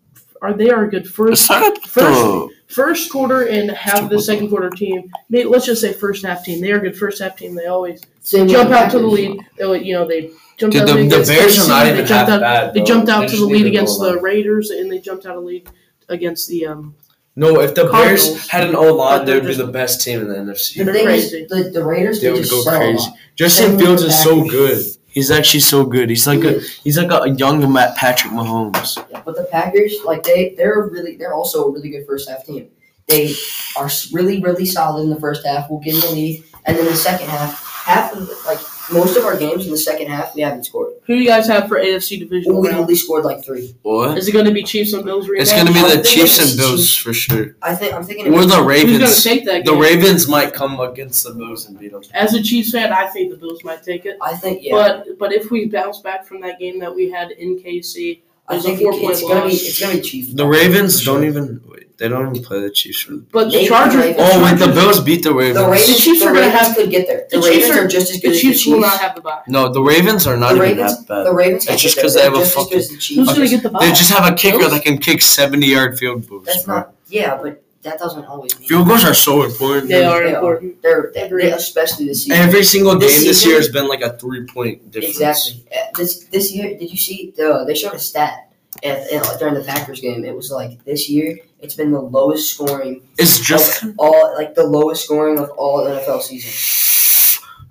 Are 0.42 0.52
they 0.52 0.70
are 0.70 0.84
a 0.84 0.90
good 0.90 1.08
first 1.08 1.28
let's 1.30 1.48
talk 1.48 1.62
about 1.76 1.88
First- 1.88 2.20
the. 2.20 2.48
First 2.68 3.10
quarter 3.10 3.48
and 3.48 3.70
half 3.70 4.02
of 4.02 4.10
the 4.10 4.20
second 4.22 4.48
quarter 4.48 4.70
team? 4.70 5.10
May, 5.28 5.44
let's 5.44 5.66
just 5.66 5.80
say 5.80 5.92
first 5.92 6.24
half 6.24 6.44
team. 6.44 6.60
They 6.60 6.72
are 6.72 6.78
a 6.78 6.80
good 6.80 6.96
first 6.96 7.20
half 7.20 7.36
team. 7.36 7.54
They 7.54 7.66
always 7.66 8.02
Same 8.20 8.46
jump 8.48 8.70
out 8.70 8.90
to 8.92 8.98
the 8.98 9.06
lead. 9.06 9.40
They, 9.58 9.82
you 9.82 9.94
know 9.94 10.06
they 10.06 10.30
jumped 10.56 10.74
Dude, 10.74 10.82
out 10.82 10.86
the, 10.86 10.92
to 10.92 10.98
the 10.98 11.06
against 11.06 11.30
Bears 11.30 11.58
are 11.58 11.62
KC, 11.62 11.68
not 11.68 11.84
they 11.84 11.92
even 11.92 12.06
jumped 12.06 12.10
half 12.10 12.28
out, 12.28 12.40
bad. 12.40 12.74
They 12.74 12.82
jumped 12.82 13.08
out 13.08 13.20
They 13.20 13.26
to 13.28 13.36
the 13.36 13.46
lead 13.46 13.66
against 13.66 14.00
the. 14.00 14.18
Raiders, 14.20 14.70
and 14.70 14.90
they 14.90 14.98
jumped 14.98 15.26
out 15.26 15.36
of 15.36 15.44
lead 15.44 15.68
against 16.08 16.48
the 16.48 16.66
um. 16.66 16.94
No, 17.36 17.60
if 17.60 17.76
the 17.76 17.84
Bears 17.84 18.48
had 18.48 18.68
an 18.68 18.74
O 18.74 18.92
line, 18.94 19.24
they 19.24 19.34
would 19.34 19.46
be 19.46 19.54
the 19.54 19.68
best 19.68 20.00
team 20.00 20.20
in 20.20 20.28
the 20.28 20.34
The 20.34 20.40
NFC. 20.40 20.84
They're 20.84 20.92
thing 20.92 21.04
crazy. 21.04 21.36
is, 21.42 21.48
the, 21.48 21.70
the 21.70 21.84
Raiders 21.84 22.20
They 22.20 22.26
they 22.26 22.32
would 22.32 22.40
just 22.40 22.50
go 22.50 22.62
sell 22.62 22.78
crazy. 22.80 23.10
Justin 23.36 23.78
Fields 23.78 24.02
the 24.02 24.08
is 24.08 24.20
so 24.20 24.42
good. 24.42 24.84
He's 25.08 25.30
actually 25.30 25.60
so 25.60 25.84
good. 25.84 26.10
He's 26.10 26.26
like 26.26 26.40
He 26.40 26.48
a 26.48 26.50
is. 26.52 26.74
he's 26.84 26.98
like 26.98 27.10
a 27.10 27.30
young 27.30 27.72
Matt 27.72 27.96
Patrick 27.96 28.32
Mahomes. 28.32 29.04
Yeah, 29.10 29.22
but 29.24 29.36
the 29.36 29.44
Packers, 29.44 29.94
like 30.04 30.22
they, 30.22 30.54
they're 30.56 30.88
really, 30.92 31.16
they're 31.16 31.34
also 31.34 31.64
a 31.64 31.72
really 31.72 31.90
good 31.90 32.06
first 32.06 32.28
half 32.28 32.44
team. 32.44 32.68
They 33.06 33.34
are 33.76 33.88
really, 34.12 34.40
really 34.42 34.66
solid 34.66 35.02
in 35.04 35.10
the 35.10 35.18
first 35.18 35.44
half. 35.46 35.70
We'll 35.70 35.80
get 35.80 35.94
in 35.94 36.00
the 36.00 36.10
lead, 36.10 36.44
and 36.66 36.76
then 36.76 36.84
the 36.84 36.94
second 36.94 37.28
half, 37.28 37.64
half 37.64 38.12
of 38.12 38.26
the, 38.26 38.38
like 38.46 38.58
most 38.90 39.16
of 39.16 39.24
our 39.24 39.36
games 39.36 39.66
in 39.66 39.70
the 39.72 39.78
second 39.78 40.08
half, 40.08 40.34
we 40.34 40.42
haven't 40.42 40.64
scored. 40.64 40.92
Who 41.06 41.14
do 41.14 41.20
you 41.20 41.26
guys 41.28 41.46
have 41.48 41.68
for 41.68 41.78
AFC 41.78 42.18
divisional 42.18 42.60
We 42.60 42.68
round? 42.68 42.80
only 42.80 42.94
scored 42.94 43.24
like 43.24 43.44
three. 43.44 43.74
What? 43.82 44.16
Is 44.18 44.28
it 44.28 44.32
going 44.32 44.44
to 44.46 44.52
be 44.52 44.62
Chiefs 44.62 44.92
and 44.92 45.04
Bills 45.04 45.26
rematch? 45.26 45.40
It's 45.40 45.52
gonna 45.52 45.72
be 45.72 45.80
the 45.96 46.02
Chiefs 46.02 46.38
and 46.50 46.56
Bills 46.58 46.94
for 46.94 47.12
sure. 47.12 47.56
I 47.62 47.74
think 47.74 47.94
I'm 47.94 48.04
thinking. 48.04 48.26
Or 48.28 48.30
the 48.30 48.36
Who's 48.38 48.46
going 48.52 48.62
to 48.62 48.68
Ravens. 48.68 49.24
take 49.24 49.44
that 49.46 49.64
The? 49.64 49.74
Ravens 49.74 50.28
might 50.28 50.52
come 50.52 50.78
against 50.80 51.24
the 51.24 51.32
Bills 51.32 51.66
and 51.66 51.78
beat 51.78 51.92
them. 51.92 52.02
As 52.14 52.34
a 52.34 52.42
Chiefs 52.42 52.70
fan, 52.72 52.92
I 52.92 53.06
think 53.08 53.30
the 53.30 53.36
Bills 53.36 53.62
might 53.64 53.82
take 53.82 54.06
it. 54.06 54.16
I 54.22 54.34
think 54.36 54.62
yeah. 54.62 54.72
But 54.72 55.18
but 55.18 55.32
if 55.32 55.50
we 55.50 55.66
bounce 55.66 56.00
back 56.00 56.26
from 56.26 56.40
that 56.42 56.58
game 56.58 56.78
that 56.80 56.94
we 56.94 57.10
had 57.10 57.30
in 57.32 57.58
KC, 57.58 58.20
I 58.48 58.54
there's 58.54 58.64
think 58.64 58.80
four-point 58.80 59.10
it's 59.12 59.22
gonna 59.22 59.42
be 59.46 59.54
it's 59.54 59.80
gonna 59.80 59.94
be 59.96 60.00
Chiefs. 60.00 60.32
The 60.34 60.46
Ravens 60.46 61.04
don't 61.04 61.24
even 61.24 61.60
wait. 61.66 61.74
They 61.98 62.06
don't 62.08 62.28
even 62.34 62.44
play 62.44 62.60
the 62.60 62.70
Chiefs 62.70 63.06
the. 63.06 63.16
but 63.32 63.46
the 63.50 63.56
Maybe 63.56 63.66
Chargers. 63.68 63.96
Ravens- 63.96 64.16
Oh 64.20 64.44
wait, 64.44 64.58
the 64.58 64.68
Bills 64.68 65.00
beat 65.00 65.22
the 65.24 65.34
Ravens. 65.34 65.58
The 65.58 65.68
Ravens, 65.68 65.98
Chiefs 66.04 66.20
the 66.20 66.26
are 66.28 66.32
gonna 66.32 66.48
have- 66.48 66.76
could 66.76 66.90
get 66.90 67.06
there. 67.08 67.26
The, 67.28 67.36
the 67.38 67.42
Chiefs 67.42 67.56
Ravens 67.68 67.76
are- 67.76 67.84
are 67.84 67.88
just 67.88 68.10
as 68.12 68.20
The 68.20 68.28
good 68.28 68.36
as 68.36 68.40
Chiefs 68.40 68.64
the 68.64 68.70
will 68.72 68.80
not 68.80 69.00
have 69.00 69.14
the 69.16 69.20
bye. 69.20 69.40
No, 69.48 69.72
the 69.72 69.82
Ravens 69.82 70.26
are 70.28 70.36
not 70.36 70.50
the 70.50 70.56
even 70.56 70.68
Ravens, 70.78 70.98
that 70.98 71.08
bad. 71.08 71.26
the 71.26 71.34
Ravens 71.34 71.66
It's 71.66 71.82
just 71.82 71.96
because 71.96 72.14
they 72.14 72.20
They're 72.20 72.30
have 72.30 72.38
a 72.40 72.44
just 72.44 72.56
as 72.56 72.62
fucking- 72.64 72.78
as 72.78 72.88
the 72.88 72.96
Chiefs. 72.98 73.18
Who's 73.18 73.36
going 73.36 73.48
to 73.48 73.54
get 73.56 73.62
the 73.64 73.70
bye? 73.70 73.86
They 73.86 73.92
just 73.92 74.10
have 74.12 74.32
a 74.32 74.34
kicker 74.36 74.58
Bills? 74.58 74.72
that 74.72 74.84
can 74.84 74.98
kick 74.98 75.20
seventy-yard 75.22 75.98
field 75.98 76.28
goals. 76.28 76.44
That's 76.46 76.62
bro. 76.62 76.76
not. 76.76 76.94
Yeah, 77.08 77.36
but 77.42 77.62
that 77.82 77.98
doesn't 77.98 78.24
always 78.24 78.58
mean. 78.58 78.68
Field 78.68 78.88
goals 78.88 79.04
are 79.04 79.14
so 79.14 79.44
important. 79.44 79.88
They 79.88 80.00
dude. 80.00 80.04
are 80.06 80.20
They 80.24 80.32
are. 80.32 80.34
important. 80.36 80.82
They're, 80.82 81.10
they're 81.14 81.26
Agreed. 81.26 81.52
especially 81.52 82.06
this 82.06 82.24
season. 82.24 82.38
Every 82.40 82.64
single 82.64 82.92
game 82.94 83.08
This 83.08 83.24
this 83.24 83.46
year 83.46 83.56
has 83.56 83.68
been 83.68 83.86
like 83.88 84.00
a 84.02 84.16
three-point 84.18 84.90
difference. 84.90 85.20
Exactly. 85.20 85.64
Uh, 85.72 85.84
This 85.96 86.24
this 86.24 86.52
year, 86.52 86.76
did 86.76 86.90
you 86.90 86.96
see 86.96 87.32
the? 87.36 87.64
They 87.66 87.74
showed 87.74 87.94
a 87.94 87.98
stat 87.98 88.50
at, 88.82 89.10
at, 89.12 89.38
during 89.38 89.54
the 89.54 89.62
Packers 89.62 90.00
game. 90.00 90.24
It 90.24 90.34
was 90.34 90.50
like 90.50 90.84
this 90.84 91.08
year, 91.08 91.38
it's 91.60 91.74
been 91.74 91.90
the 91.92 92.00
lowest 92.00 92.52
scoring 92.52 93.02
It's 93.18 93.38
just 93.40 93.84
all, 93.98 94.34
like 94.36 94.54
the 94.54 94.64
lowest 94.66 95.04
scoring 95.04 95.38
of 95.38 95.50
all 95.50 95.84
NFL 95.86 96.20
season. 96.22 96.52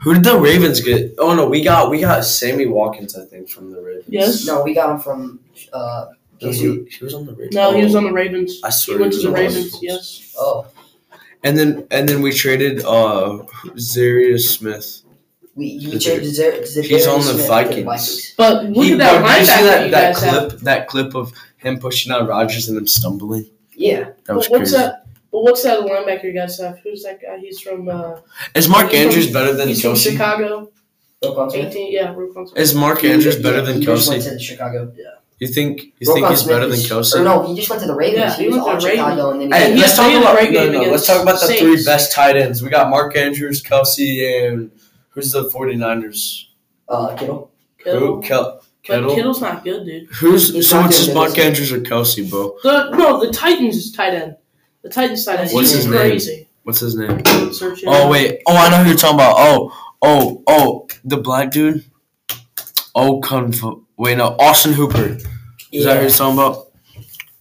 who 0.02 0.14
did 0.14 0.24
the 0.24 0.38
Ravens 0.40 0.80
get? 0.82 1.16
Oh 1.20 1.36
no, 1.36 1.48
we 1.48 1.62
got 1.64 1.90
we 1.90 2.00
got 2.00 2.24
Sammy 2.26 2.66
Watkins, 2.66 3.18
I 3.18 3.26
think, 3.26 3.50
from 3.50 3.72
the 3.72 3.82
Ravens. 3.82 4.06
Yes. 4.08 4.46
No, 4.46 4.64
we 4.64 4.74
got 4.74 4.90
him 4.96 5.00
from. 5.00 5.40
Uh, 5.74 6.06
No, 6.42 6.50
he, 6.52 6.86
he 6.90 7.04
was 7.04 7.14
on 7.14 7.26
the 7.26 7.34
Ravens. 7.34 7.56
No, 7.56 7.76
he 7.76 7.84
was 7.84 7.96
Oh. 7.96 7.98
on 8.00 8.04
the 8.06 8.12
Ravens. 8.14 8.60
I 8.64 8.68
He 8.68 8.72
swear 8.74 9.00
went 9.00 9.14
to 9.14 9.20
the 9.20 9.28
on 9.28 9.34
the 9.34 9.40
Ravens. 9.40 9.56
Ravens. 9.74 9.80
Yes. 9.82 10.36
oh, 10.38 10.68
And 11.44 11.58
then 11.58 11.88
and 11.92 12.08
then 12.08 12.22
we 12.22 12.32
traded 12.32 12.84
uh 12.86 13.40
Zarius 13.76 14.48
Smith. 14.58 15.02
we 15.56 15.66
you 15.68 15.92
He's 15.92 16.04
changed 16.04 16.36
Zer- 16.36 16.66
Zer- 16.66 16.82
He's 16.84 17.08
on 17.08 17.20
the 17.20 17.26
Smith 17.34 17.42
to 17.44 17.48
Vikings. 17.48 18.34
But 18.38 18.66
look 18.66 18.86
He- 18.86 18.92
at 18.94 18.98
that 19.00 19.20
bro, 19.22 19.30
you 19.30 19.46
see 19.46 19.52
linebacker 19.52 19.64
that, 19.72 19.86
you 19.86 19.92
that 19.92 20.14
guys 20.14 20.24
have. 20.24 20.50
clip 20.50 20.62
that 20.62 20.88
clip 20.88 21.16
of 21.16 21.34
him 21.58 21.80
pushing 21.80 22.12
out 22.12 22.28
Rodgers 22.28 22.70
and 22.70 22.78
him 22.78 22.88
stumbling? 22.88 23.46
Yeah, 23.76 24.04
That 24.04 24.16
But 24.28 24.36
was 24.38 24.50
what's 24.50 24.72
crazy. 24.72 24.78
that? 24.78 25.04
But 25.32 25.42
what's 25.44 25.62
that 25.64 25.80
linebacker 25.82 26.24
you 26.26 26.34
guys 26.34 26.60
have? 26.60 26.80
Who's 26.84 27.04
that 27.04 27.22
guy? 27.22 27.38
He's 27.40 27.60
from. 27.60 27.90
Uh, 27.90 28.16
Is 28.56 28.68
Mark 28.70 28.90
He's 28.92 29.00
from- 29.00 29.08
Andrews 29.08 29.32
better 29.32 29.54
than 29.54 29.68
he's 29.70 29.82
from 29.82 29.94
Kelce? 29.94 30.12
Chicago. 30.12 30.72
18. 31.24 31.92
Yeah, 31.92 32.16
Is 32.56 32.76
Mark 32.76 33.04
Andrews 33.04 33.38
He- 33.38 33.42
better 33.44 33.58
yeah, 33.58 33.64
than 33.64 33.76
he 33.80 33.86
just 33.86 34.08
went 34.10 34.22
Kelce? 34.22 34.26
to 34.30 34.34
the 34.36 34.40
Chicago. 34.40 34.92
You 35.40 35.48
think 35.48 35.94
you 36.00 36.12
think 36.14 36.28
he's 36.28 36.40
Smith 36.42 36.50
better 36.56 36.66
than 36.68 36.80
is- 36.80 36.90
Kelce? 36.90 37.24
No, 37.24 37.46
he 37.46 37.54
just 37.56 37.70
went 37.70 37.82
to 37.84 37.88
the 37.88 37.94
Ravens. 37.96 38.18
Yeah, 38.20 38.36
he, 38.36 38.44
he 38.44 38.48
was 38.50 38.56
went 38.58 38.66
to 38.66 38.72
on 38.72 38.80
the 38.80 38.90
Chicago, 38.90 39.32
and 39.32 39.42
then 39.42 39.52
Hey, 39.52 39.68
he 39.68 39.74
he 39.76 39.80
let's 39.82 39.92
had- 39.92 39.98
talk 39.98 40.08
he 40.08 40.14
had 40.14 40.22
a 40.22 40.26
about 40.26 40.36
great 40.38 40.52
no, 40.52 40.64
game 40.64 40.72
no, 40.72 40.80
let's 40.80 40.90
against 40.90 41.08
talk 41.08 41.22
about 41.24 41.42
the 41.42 41.54
three 41.56 41.84
best 41.86 42.12
tight 42.12 42.36
ends. 42.38 42.64
We 42.64 42.70
got 42.70 42.90
Mark 42.90 43.16
Andrews, 43.16 43.62
Kelce, 43.62 44.50
and 44.50 44.72
who's 45.10 45.32
the 45.32 45.44
49ers? 45.50 46.46
uh, 46.90 47.16
Kittle. 47.16 47.52
Who? 47.84 47.92
Kittle. 47.92 48.22
Kel- 48.22 48.54
But 48.54 48.64
Kittle. 48.82 49.16
Kittle's 49.16 49.42
not 49.42 49.64
good, 49.64 49.86
dude. 49.86 50.08
Who's 50.16 50.54
He's 50.54 50.70
so 50.70 50.82
not 50.82 50.88
it's 50.90 50.98
good 50.98 51.02
just 51.06 51.10
at 51.10 51.16
Mark 51.16 51.30
this. 51.36 51.46
Andrews 51.46 51.72
or 51.72 51.80
Kelce, 51.82 52.30
bro? 52.30 52.58
The 52.64 52.90
no, 52.98 53.24
the 53.24 53.32
Titans 53.32 53.76
is 53.76 53.92
tight 53.92 54.14
end. 54.16 54.38
The 54.82 54.90
Titans 54.90 55.24
tight 55.26 55.40
end. 55.42 55.52
What's 55.52 55.70
He's 55.72 55.84
his 55.84 55.86
name? 55.86 56.00
crazy. 56.00 56.48
What's 56.64 56.80
his 56.80 56.96
name? 56.96 57.22
Search 57.54 57.84
it. 57.84 57.86
Oh 57.88 58.10
wait. 58.10 58.42
Oh, 58.48 58.56
I 58.58 58.70
know 58.70 58.78
who 58.84 58.90
you're 58.90 58.98
talking 58.98 59.16
about. 59.18 59.36
Oh, 59.38 59.94
oh, 60.02 60.44
oh, 60.48 60.88
the 61.06 61.18
black 61.18 61.52
dude. 61.52 61.84
Oh, 62.96 63.20
conf- 63.22 63.62
wait, 63.98 64.18
no, 64.18 64.36
Austin 64.40 64.74
Hooper. 64.74 65.18
Is 65.72 65.86
that 65.86 65.98
who 65.98 66.02
you're 66.04 66.10
talking 66.10 66.34
about? 66.38 66.68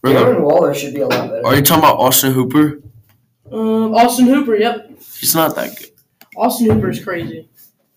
Or 0.02 0.10
the- 0.12 0.18
Darren 0.18 0.40
Waller 0.40 0.74
should 0.74 0.94
be 0.94 1.00
a 1.00 1.06
lot 1.06 1.30
better. 1.30 1.46
Are 1.46 1.54
you 1.54 1.62
talking 1.62 1.82
about 1.84 1.98
Austin 1.98 2.32
Hooper? 2.32 2.80
Um, 3.50 3.94
Austin 3.94 4.26
Hooper. 4.26 4.56
Yep. 4.56 4.90
He's 5.20 5.34
not 5.34 5.54
that 5.56 5.76
good. 5.76 5.90
Austin 6.36 6.70
Hooper's 6.70 7.02
crazy. 7.02 7.48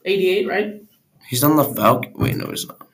88, 0.05 0.47
right? 0.47 0.81
He's 1.27 1.43
on 1.43 1.55
the 1.55 1.63
Falcon. 1.63 2.13
Wait, 2.15 2.35
no, 2.35 2.47
he's 2.47 2.67
not. 2.67 2.87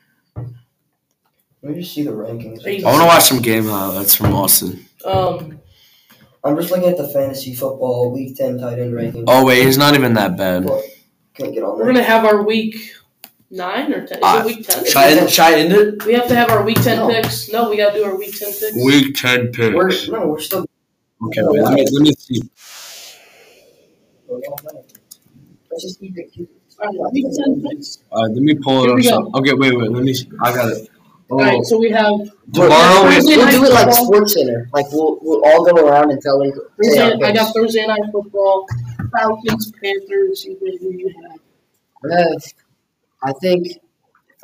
Let 1.62 1.74
me 1.74 1.80
just 1.80 1.94
see 1.94 2.02
the 2.02 2.10
rankings. 2.12 2.66
I 2.66 2.84
want 2.90 3.00
to 3.02 3.06
watch 3.06 3.22
some 3.24 3.40
game 3.40 3.64
highlights 3.64 4.14
from 4.14 4.32
Austin. 4.34 4.86
Um, 5.04 5.60
I'm 6.44 6.56
just 6.56 6.70
looking 6.70 6.88
at 6.88 6.96
the 6.96 7.08
fantasy 7.08 7.54
football 7.54 8.12
week 8.12 8.36
ten 8.36 8.58
tight 8.58 8.78
end 8.78 8.92
rankings. 8.92 9.24
Oh 9.26 9.44
wait, 9.44 9.64
he's 9.64 9.78
not 9.78 9.94
even 9.94 10.14
that 10.14 10.36
bad. 10.36 10.68
Can't 11.34 11.52
get 11.52 11.62
on 11.64 11.76
we're 11.78 11.86
gonna 11.86 12.02
have 12.02 12.24
our 12.24 12.42
week 12.42 12.92
nine 13.50 13.92
or 13.92 14.06
ten. 14.06 14.18
Is 14.18 14.24
Uh, 14.24 14.42
it 14.44 14.46
week 14.46 14.66
ten? 14.66 14.84
Should 14.84 14.96
I 14.96 15.10
end, 15.12 15.30
should 15.30 15.44
I 15.44 15.52
end 15.60 15.72
it? 15.72 16.04
We 16.04 16.12
have 16.14 16.28
to 16.28 16.34
have 16.34 16.50
our 16.50 16.64
week 16.64 16.80
ten 16.82 16.98
No. 16.98 17.08
picks. 17.08 17.50
No, 17.52 17.70
we 17.70 17.76
gotta 17.76 17.96
do 17.98 18.04
our 18.04 18.16
week 18.16 18.36
ten 18.38 18.52
picks. 18.52 18.74
Week 18.84 19.14
ten 19.16 19.48
picks. 19.52 19.74
We're 20.08 20.18
no, 20.18 20.26
we're 20.28 20.40
still. 20.40 20.66
Okay, 21.26 21.40
wait, 21.42 21.62
let 21.62 21.72
me 21.74 21.86
let 21.90 22.02
me 22.02 22.12
see. 22.18 22.42
Let's 25.70 25.82
just 25.82 26.00
keep 26.00 26.16
it. 26.16 26.30
All 26.82 26.86
right, 27.04 27.12
week 27.12 27.26
ten 27.36 27.62
picks. 27.62 27.98
Uh, 28.12 28.20
let 28.22 28.32
me 28.36 28.54
pull 28.54 28.82
Here 28.84 28.92
it 28.92 28.94
we 28.96 29.08
up. 29.10 29.24
go. 29.24 29.30
so- 29.32 29.38
Okay, 29.40 29.52
wait, 29.54 29.76
wait. 29.78 29.90
Let 29.90 30.02
me. 30.02 30.14
See. 30.14 30.28
I 30.42 30.54
got 30.54 30.70
it. 30.72 30.88
Oh, 31.28 31.38
All 31.38 31.44
right, 31.44 31.64
so 31.64 31.78
we 31.78 31.90
have 31.90 32.12
tomorrow. 32.52 33.10
Thursday 33.10 33.32
we- 33.32 33.36
We'll 33.38 33.46
night 33.46 33.50
do 33.52 33.64
it 33.64 33.72
like 33.72 33.86
football. 33.88 34.04
Sports 34.06 34.34
Center. 34.34 34.68
Like 34.72 34.86
we'll 34.92 35.18
we'll 35.22 35.44
all 35.44 35.64
go 35.64 35.88
around 35.88 36.10
and 36.12 36.20
tell 36.22 36.38
them. 36.38 36.52
say 36.52 36.60
Thursday, 36.88 37.00
our 37.02 37.14
I 37.24 37.32
got 37.32 37.46
picks. 37.46 37.52
Thursday 37.52 37.86
night 37.86 38.00
football, 38.12 38.66
Falcons, 39.12 39.72
Panthers. 39.82 40.44
You 40.44 40.52
know, 40.60 40.76
who 40.80 40.90
you 40.92 41.12
have. 41.22 41.40
Uh, 42.12 42.38
I 43.26 43.32
think 43.42 43.66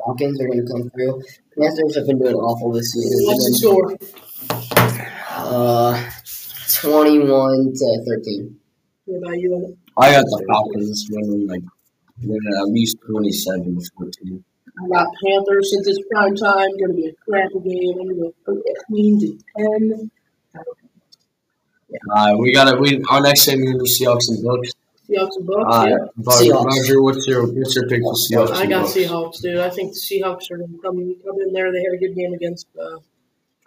Falcons 0.04 0.40
are 0.40 0.46
going 0.48 0.66
to 0.66 0.72
come 0.72 0.90
through. 0.90 1.22
Panthers 1.56 1.96
have 1.96 2.06
been 2.06 2.18
doing 2.18 2.34
awful 2.34 2.72
this 2.72 2.92
What's 2.96 3.44
the 3.44 3.68
year. 3.70 3.98
score? 4.68 4.98
Uh, 5.30 6.10
twenty-one 6.72 7.72
to 7.74 8.02
thirteen. 8.06 8.58
What 9.04 9.18
about 9.18 9.38
you? 9.38 9.76
I 9.96 10.12
got 10.12 10.24
the 10.24 10.44
Falcons 10.48 11.06
winning 11.10 11.46
like 11.46 11.62
winning 12.22 12.40
at 12.60 12.68
least 12.68 12.96
27 13.10 13.76
to 13.78 13.90
14. 13.98 14.44
I 14.84 14.88
got 14.88 15.06
Panthers 15.24 15.70
since 15.70 15.86
it's 15.86 15.98
prime 16.10 16.34
time. 16.34 16.70
Going 16.78 16.88
to 16.88 16.94
be 16.94 17.06
a 17.08 17.14
crappy 17.28 17.60
game. 17.60 17.98
I'm 18.00 18.08
going 18.08 18.32
to 18.32 18.34
go 18.46 18.62
13 18.88 19.20
to 19.20 19.38
10. 19.58 20.10
Uh, 22.10 22.36
we 22.38 22.52
got 22.54 22.68
it. 22.72 22.80
We 22.80 23.02
our 23.10 23.20
next 23.20 23.46
game 23.46 23.62
is 23.62 23.74
the 23.74 24.04
Seahawks 24.06 24.28
and 24.28 24.42
Bucks. 24.42 24.72
Seahawks 25.12 25.36
and 25.36 25.46
Bucks. 25.46 25.76
Uh, 25.76 25.86
yeah. 25.88 25.96
Seahawks. 26.24 26.64
Roger, 26.64 27.02
what's 27.02 27.26
your 27.26 27.46
what's 27.52 27.74
your 27.76 27.88
pick 27.88 28.00
for 28.02 28.14
Seahawks? 28.14 28.52
I 28.52 28.66
got 28.66 28.82
Bucks? 28.82 28.94
Seahawks, 28.94 29.42
dude. 29.42 29.58
I 29.58 29.70
think 29.70 29.92
the 29.92 29.98
Seahawks 30.00 30.50
are 30.50 30.58
going 30.58 30.72
to 30.72 30.78
come, 30.78 31.16
come 31.24 31.40
in 31.40 31.52
there. 31.52 31.70
They 31.72 31.78
had 31.82 31.92
a 31.94 31.98
good 31.98 32.14
game 32.14 32.32
against 32.32 32.66
uh, 32.80 32.98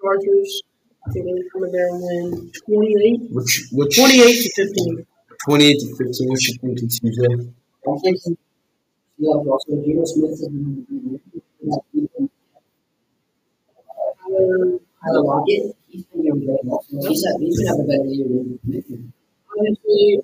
Chargers. 0.01 0.61
I 1.07 1.11
think 1.11 1.25
they're 1.25 1.49
coming 1.53 1.71
there 1.71 1.87
and 1.89 2.01
win 2.01 2.51
28, 2.65 3.31
Which 3.31 3.67
which 3.71 3.95
28 3.95 4.41
to 4.41 4.49
15. 4.55 5.05
28 5.45 5.79
to 5.79 5.95
15. 5.95 6.29
What 6.29 6.41
you 6.41 6.53
thinking, 6.61 6.89
TJ? 6.89 7.53
I 7.87 7.99
think 7.99 8.17
yeah, 9.17 9.29
also 9.29 9.71
Geno 9.85 10.03
Smith 10.05 10.31
is 10.31 10.49
Tyler 14.27 15.21
Lockett. 15.23 15.75
He's 15.87 16.05
been 16.05 16.23
doing 16.23 16.45
great. 16.45 16.59
He's 17.07 17.23
had, 17.25 17.39
he's 17.39 17.57
been 17.59 17.67
having 17.67 17.85
a 17.85 17.87
better 17.87 18.05
year. 18.09 18.27
than- 18.27 19.13
Honestly, 19.57 20.19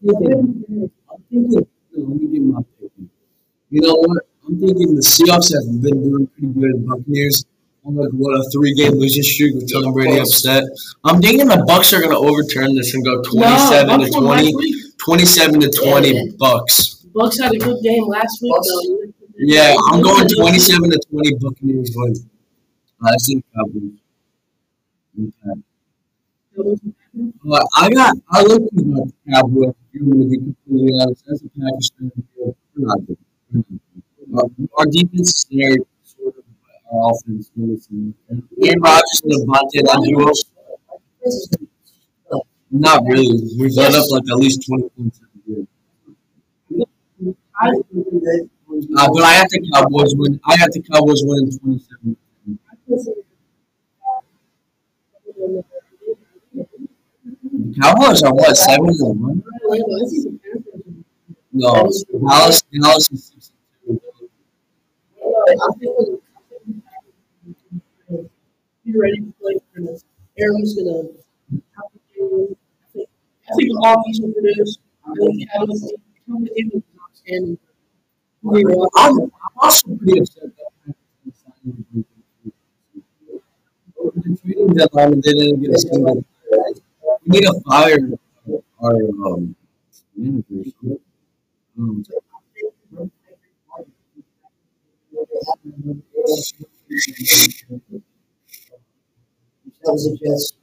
thinking, 0.00 0.88
no, 1.32 1.68
let 1.94 2.08
me 2.08 2.26
give 2.28 2.42
my 2.42 2.60
pick. 2.80 2.90
You 3.70 3.80
know 3.80 3.94
what? 3.94 4.24
I'm 4.46 4.60
thinking 4.60 4.94
the 4.94 5.00
Seahawks 5.00 5.52
have 5.54 5.82
been 5.82 6.02
doing 6.02 6.26
pretty 6.26 6.52
good. 6.52 6.82
The 6.82 6.86
Buccaneers 6.86 7.44
on 7.84 7.96
like 7.96 8.10
what 8.12 8.34
a 8.34 8.50
three 8.50 8.74
game 8.74 8.92
losing 8.92 9.22
streak 9.22 9.54
with 9.54 9.72
Tom 9.72 9.92
Brady 9.92 10.18
upset. 10.18 10.64
I'm 11.04 11.20
thinking 11.20 11.48
the 11.48 11.64
Bucks 11.66 11.92
are 11.92 12.00
gonna 12.00 12.18
overturn 12.18 12.74
this 12.74 12.94
and 12.94 13.04
go 13.04 13.22
27 13.22 13.88
to 13.88 13.98
Bucks 13.98 14.14
won 14.14 14.24
last 14.24 14.50
20, 14.50 14.74
27 14.98 15.60
to 15.60 15.70
20 15.70 16.30
Bucks. 16.38 16.91
Bucks 17.14 17.38
had 17.40 17.52
a 17.54 17.58
good 17.58 17.82
game 17.82 18.06
last 18.06 18.38
week, 18.42 18.52
Bucks- 18.52 18.68
though. 18.68 19.12
Yeah, 19.38 19.74
I'm 19.90 20.02
going 20.02 20.28
27 20.28 20.90
to 20.90 20.98
20 21.10 21.34
Buccaneers 21.40 21.90
win. 21.96 22.14
I 23.04 23.16
see 23.18 23.36
the 23.36 23.44
Cowboys. 23.54 23.98
Okay. 25.18 25.60
But 27.44 27.66
I 27.76 27.90
got 27.90 28.16
I 28.30 28.42
look 28.42 28.62
at 28.62 28.74
the 28.74 29.12
Cowboys. 29.32 29.74
If 29.92 30.00
you 30.00 30.04
want 30.06 30.22
to 30.22 30.28
be 30.28 30.36
completely 30.38 30.92
honest, 31.00 31.24
as 31.32 31.42
a 31.42 31.48
Packers 31.48 31.90
fan, 31.98 32.12
we're 32.36 32.54
not 32.76 32.98
good. 33.06 33.18
We're. 33.52 33.64
Our, 34.34 34.44
our 34.78 34.86
defense 34.86 35.28
is 35.34 35.44
there, 35.50 35.76
sort 36.04 36.36
of. 36.38 36.44
but 36.62 36.96
Our 36.96 37.10
offense 37.12 37.50
is 37.56 37.88
and 37.90 38.14
Aaron 38.64 38.80
Rodgers 38.80 39.20
and 39.24 39.32
Davante, 39.48 39.78
that 39.84 40.00
duo, 40.06 40.30
not 42.70 43.04
really. 43.06 43.40
We've 43.58 43.72
let 43.74 43.94
up 43.94 44.04
like 44.10 44.22
at 44.30 44.36
least 44.36 44.66
20 44.66 44.88
points 44.96 45.20
every 45.20 45.30
year. 45.30 45.31
I, 45.31 45.31
Uh, 47.62 49.08
but 49.12 49.22
I 49.22 49.32
have 49.34 49.48
the 49.50 49.70
Cowboys 49.72 50.14
win. 50.16 50.40
I 50.44 50.56
have 50.56 50.72
the 50.72 50.82
Cowboys 50.82 51.22
win 51.24 51.50
27. 51.58 52.16
The 57.44 57.80
Cowboys 57.80 58.22
are 58.22 58.34
what 58.34 58.56
seven 58.56 58.86
and 58.88 59.20
one? 59.20 59.42
No, 61.52 61.72
Dallas. 62.28 62.62
Dallas 62.62 63.10
is 63.12 63.24
six 63.32 63.52
and 63.86 64.00
two. 65.80 66.22
Be 68.84 68.92
ready 68.98 69.16
to 69.20 69.32
play 69.40 69.54
for 69.72 69.80
this. 69.82 70.04
Aaron's 70.38 70.74
gonna. 70.74 71.02
have 71.76 71.92
to 71.92 71.98
do- 72.14 72.56
I 72.82 72.92
think- 72.92 73.08
I 73.84 73.88
all 73.88 74.02
these 74.06 74.20
will 74.20 74.32
produce. 74.32 74.78
I 75.04 75.12
think 75.14 75.50
Cowboys, 75.52 75.92
Cowboys 76.26 76.48
defense 76.56 76.81
is 77.32 77.42
outstanding. 77.42 77.58
We 78.42 78.64
were- 78.64 78.88
I'm, 78.96 79.20
I'm 79.20 79.30
also 79.62 79.96
pretty 79.96 80.20
upset 80.20 80.44
that 80.56 80.94
the 84.14 84.38
trading 84.42 84.74
deadline 84.74 85.12
and 85.14 85.22
they 85.22 85.32
didn't 85.32 85.60
get 85.62 85.74
a 85.74 85.78
single. 85.78 86.24
We 87.26 87.40
need 87.40 87.42
to 87.46 87.60
fire 87.66 87.98
our 88.82 88.96
um, 89.26 89.56
managers. 90.16 90.74
Um, 91.78 92.04
That 99.84 99.92
was 99.92 100.06
a 100.06 100.16
just. 100.16 100.54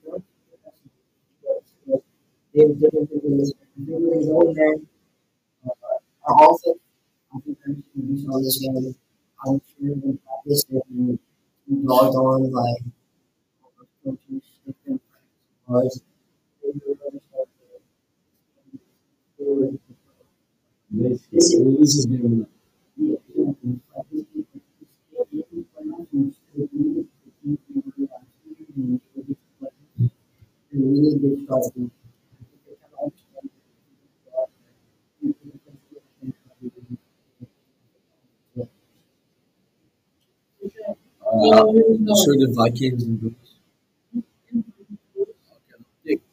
They 2.53 2.63
were 2.63 2.73
different 2.75 3.09
things. 3.09 3.53
They 3.75 3.93
were 3.93 4.23
going 4.23 4.53
there. 4.53 4.75
Our 6.29 6.45
offense, 6.55 6.79
I 7.35 7.39
think 7.41 7.57
they're 7.65 7.73
going 7.75 7.83
to 7.83 7.99
be 7.99 8.27
on 8.27 8.43
this 8.43 8.59
game. 8.59 8.95
I'm 9.45 9.61
sure 9.67 9.91
in 9.91 10.19
practice 10.25 10.63
dogged 10.65 12.15
on 12.15 12.51
by 12.51 12.71
coaches, 14.03 14.43
different 14.65 15.01
practice 15.67 16.01
this 20.91 21.21
this 21.31 21.95
is 21.97 22.05
getting 22.05 22.45
We 30.71 30.79
need 30.79 31.98
sure 41.55 42.37
the 42.37 42.53
Vikings 42.55 43.03
and 43.03 43.21
Bills. 43.21 43.33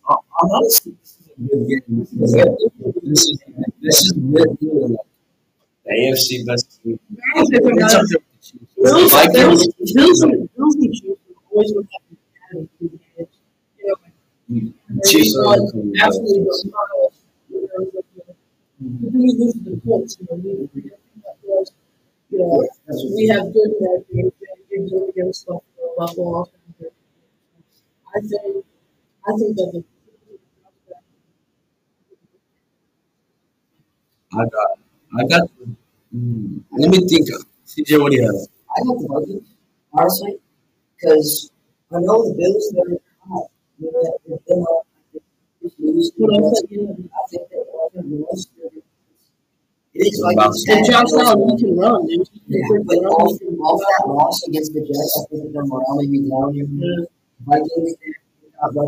I'm 0.09 0.51
honestly, 0.51 0.95
this 1.03 1.19
is 1.21 1.27
a 1.27 1.41
good 1.41 1.69
game. 1.69 2.07
This 3.03 3.23
is 3.25 3.39
this 3.83 4.03
is 4.05 4.13
good. 4.13 4.57
The 5.85 5.93
AFC 5.93 6.47
best 6.47 6.83
team. 6.83 6.99
It's 7.11 7.41
up 7.41 7.49
there 7.51 7.63
with 7.63 7.77
the 7.77 8.39
Chiefs. 8.41 8.73
Bills, 8.83 9.13
Vikings. 9.13 9.95
Bills, 9.95 10.25
Bills, 10.25 10.49
Bills 10.57 10.77
mm-hmm. 10.77 10.89
and 10.89 10.95
Chiefs 10.95 11.21
always 11.51 11.73
would 11.75 11.89
have 11.93 12.03
to 12.11 12.17
have 12.49 13.99
a. 13.99 14.13
You 14.49 14.75
know, 14.89 15.01
Chiefs 15.05 15.37
are 15.37 15.55
absolutely 15.55 16.45
does. 16.45 16.65
You 17.49 17.61
know, 17.63 17.91
but 17.95 18.05
then 18.79 19.13
we 19.13 19.33
lose 19.39 19.55
the 19.55 19.81
Colts, 19.85 20.19
you 20.21 20.27
know, 20.31 20.69
we, 20.75 20.83
have 20.83 21.01
that 21.25 21.37
was, 21.43 21.73
you 22.31 22.39
know, 22.39 22.69
we 23.17 23.27
have 23.29 23.53
good 23.53 23.73
bad 23.81 24.05
games, 24.13 24.33
we 24.41 24.47
have 24.51 24.69
good 24.69 24.91
game 24.91 25.09
against 25.09 25.47
Buffalo, 25.47 25.63
Buffalo 25.99 26.35
also. 26.35 26.53
have 26.53 26.79
good 26.79 26.93
games. 26.93 27.83
I 28.15 28.21
think, 28.21 28.65
I 29.57 29.71
think 29.73 29.73
that 29.73 29.73
the. 29.73 29.85
I 34.39 34.45
got, 34.45 34.79
I 35.19 35.25
got. 35.29 35.51
Mm, 36.15 36.63
let 36.79 36.91
me 36.91 37.09
think. 37.09 37.29
CJ, 37.67 38.01
what 38.01 38.13
do 38.13 38.19
you 38.19 38.25
have? 38.27 38.35
I 38.37 38.81
got 38.87 38.99
the 39.01 39.09
Vikings, 39.09 39.49
honestly, 39.93 40.39
because 40.97 41.51
I 41.93 42.01
know 42.01 42.29
the 42.29 42.35
Bills, 42.37 42.73
they're 42.75 42.99
hot. 43.29 43.49
You 43.79 43.93
know, 43.93 44.19
they're, 44.27 44.39
they're 44.49 44.59
not. 44.59 44.87
They 45.63 45.71
lose 45.81 46.11
to 46.13 46.23
What 46.23 46.29
the 46.29 46.37
I 46.37 46.41
West. 46.43 46.63
said, 46.63 46.71
you 46.71 46.83
know, 46.87 46.97
I 47.15 47.29
think 47.31 47.49
that 47.51 47.65
they're 47.95 48.03
going 48.03 48.11
to 48.11 48.27
lose. 48.31 48.49
It 49.95 50.07
is 50.07 50.21
like. 50.25 50.39
And 50.39 50.87
Josh 50.87 51.13
Allen, 51.19 51.51
he 51.59 51.65
can 51.65 51.77
run, 51.77 52.07
dude. 52.07 52.29
He 52.49 52.61
Yeah, 52.61 52.67
can 52.69 52.85
but 52.87 52.97
run. 52.97 53.07
off, 53.07 53.33
off 53.61 53.81
that 53.81 54.05
loss 54.09 54.43
against 54.49 54.75
the 54.75 54.81
Jets, 54.83 55.15
I 55.21 55.23
think 55.31 55.43
that 55.45 55.53
their 55.55 55.65
morale 55.67 55.97
may 56.01 56.09
be 56.09 56.29
down 56.31 56.55
here. 56.55 56.67
Yeah. 56.71 57.07
Vikings, 57.47 57.97
they've 58.01 58.21
uh. 58.75 58.81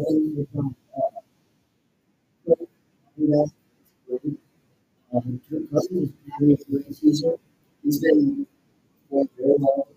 Um. 5.14 5.40
He's 7.84 8.00
been 8.00 8.46
very 9.10 9.28
well. 9.58 9.88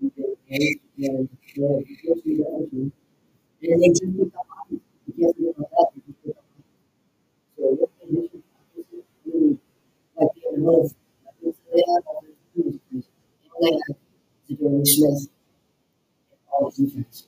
He's 0.00 0.10
been 0.10 0.34
great, 0.48 0.82
and 0.98 1.28
yeah, 1.56 1.78
he. 2.24 2.44
And 3.62 3.82
they 3.82 3.88
just. 3.88 4.02
You 4.04 4.32
that. 6.26 6.34
So 7.56 7.62
what 7.62 7.90
like 10.16 10.28
the 10.52 10.60
weapons 10.60 10.94
they 11.72 11.82
have 11.88 12.04
team. 12.54 12.80
And 12.92 13.04
they 13.60 13.72
have 13.72 14.58
Jeremy 14.58 14.84
Smith 14.86 15.28
all 16.52 16.70
defense. 16.70 17.26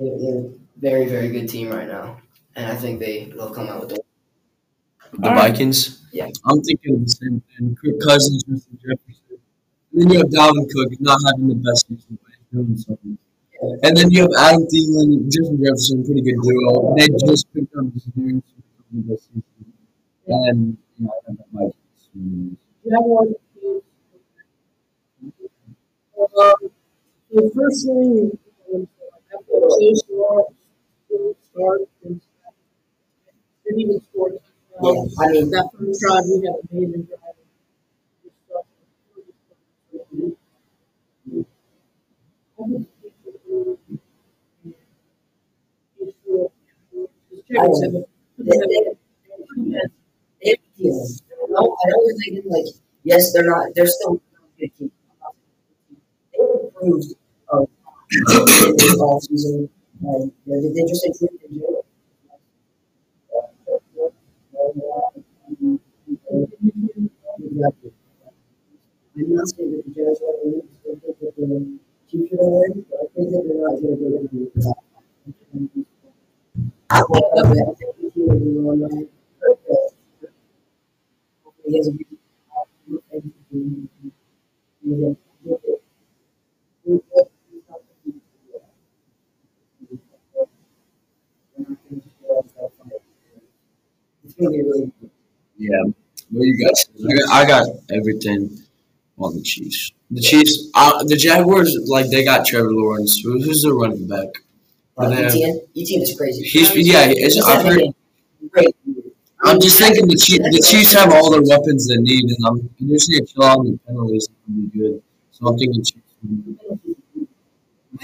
They're, 0.00 0.18
they're 0.18 0.50
very, 0.80 1.06
very 1.06 1.28
good 1.28 1.48
team 1.48 1.70
right 1.70 1.88
now. 1.88 2.20
And 2.56 2.70
I 2.70 2.74
think 2.76 3.00
they, 3.00 3.26
they'll 3.26 3.50
come 3.54 3.68
out 3.68 3.80
with 3.80 3.90
the 3.90 4.00
The 5.12 5.28
All 5.28 5.34
right. 5.34 5.50
Vikings. 5.50 6.02
Yeah. 6.12 6.28
I'm 6.46 6.60
thinking 6.62 6.94
of 6.96 7.00
the 7.04 7.08
same 7.10 7.42
thing. 7.56 7.76
Kirk 7.82 8.00
Cousins, 8.00 8.44
Justin 8.44 8.78
Jefferson. 8.82 9.38
And 9.92 10.02
then 10.02 10.10
you 10.10 10.18
have 10.18 10.28
Dalvin 10.28 10.66
Cook 10.70 11.00
not 11.00 11.18
having 11.26 11.48
the 11.48 11.54
best 11.54 11.86
season, 11.88 12.18
but 12.22 12.32
he's 12.34 12.46
doing 12.52 12.76
something. 12.76 13.18
And 13.82 13.96
then 13.96 14.10
you 14.10 14.22
have 14.22 14.30
Adam 14.38 14.66
Thielen, 14.66 15.30
Justin 15.32 15.58
Jefferson, 15.64 16.04
pretty 16.04 16.22
good 16.22 16.40
duo. 16.42 16.94
They 16.96 17.08
just 17.26 17.52
picked 17.54 17.74
up 17.76 17.86
this 17.94 18.06
new 18.14 18.42
the 18.92 19.16
season. 19.18 19.44
And 20.26 20.76
you 20.98 21.06
know, 21.06 21.12
I 21.28 21.32
got 21.32 21.38
the 21.38 21.44
Vikings. 21.52 22.58
You 22.84 22.90
have 22.92 23.04
one. 23.04 23.34
Um, 26.38 26.54
the 27.30 27.50
first 27.54 27.86
thing, 27.86 28.38
Yeah, 34.82 35.04
I 35.20 35.28
mean-. 35.30 35.50
They, 48.38 48.58
they, 50.42 50.54
I 51.56 51.60
thinking 52.24 52.50
like, 52.50 52.66
yes, 53.04 53.32
they're 53.32 53.44
not. 53.48 53.68
They're 53.74 53.86
still 53.86 54.20
good. 54.58 54.70
They've 56.32 56.50
improved 56.64 57.14
all 59.00 59.20
season, 59.20 59.68
and 60.02 60.32
you 60.46 60.74
they, 60.74 60.84
just 60.88 61.06
improved 61.06 61.73
It's 94.36 94.46
going 94.48 94.90
to 95.00 95.10
Yeah. 95.58 95.70
What 96.30 96.44
you 96.46 96.58
got? 96.64 96.74
I 97.10 97.14
got, 97.14 97.30
I 97.30 97.46
got 97.46 97.66
everything 97.92 98.58
on 99.18 99.34
the 99.36 99.42
Chiefs. 99.42 99.92
The 100.10 100.20
Chiefs, 100.20 100.70
uh, 100.74 101.02
the 101.04 101.16
Jaguars, 101.16 101.76
like 101.86 102.10
they 102.10 102.24
got 102.24 102.46
Trevor 102.46 102.72
Lawrence. 102.72 103.20
Who, 103.20 103.40
who's 103.42 103.62
the 103.62 103.72
running 103.72 104.06
back? 104.08 104.28
Uh, 104.96 105.08
They 105.10 105.22
have- 105.22 105.32
ETN, 105.32 105.60
ETN 105.76 106.02
is 106.02 106.14
crazy. 106.16 106.42
He's 106.44 106.74
yeah. 106.76 107.06
It's, 107.08 107.34
He's 107.34 107.44
I've 107.44 107.64
heard, 107.64 107.82
great. 108.50 108.74
I'm 109.44 109.60
just 109.60 109.78
thinking 109.78 110.06
the 110.08 110.16
Chiefs, 110.16 110.44
the 110.50 110.62
Chiefs 110.66 110.92
have 110.94 111.12
all 111.12 111.30
the 111.30 111.42
weapons 111.42 111.88
they 111.88 111.96
need, 111.96 112.24
and 112.24 112.38
I'm 112.46 112.70
just 112.88 113.10
gonna 113.10 113.26
chill 113.26 113.44
out 113.44 113.58
on 113.58 113.66
the 113.72 113.78
penalties 113.86 114.28
and 114.46 114.72
be 114.72 114.78
good. 114.78 115.02
So 115.32 115.48
I'm 115.48 115.58
thinking 115.58 115.82
Chiefs. 115.84 116.00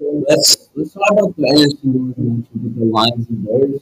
let's 0.00 0.68
let's 0.74 0.92
talk 0.94 1.10
about 1.12 1.36
the 1.36 1.42
NFC 1.42 1.84
North 1.84 2.46
with 2.62 2.78
the 2.78 2.84
Lions 2.84 3.28
and 3.28 3.44
Bears. 3.44 3.80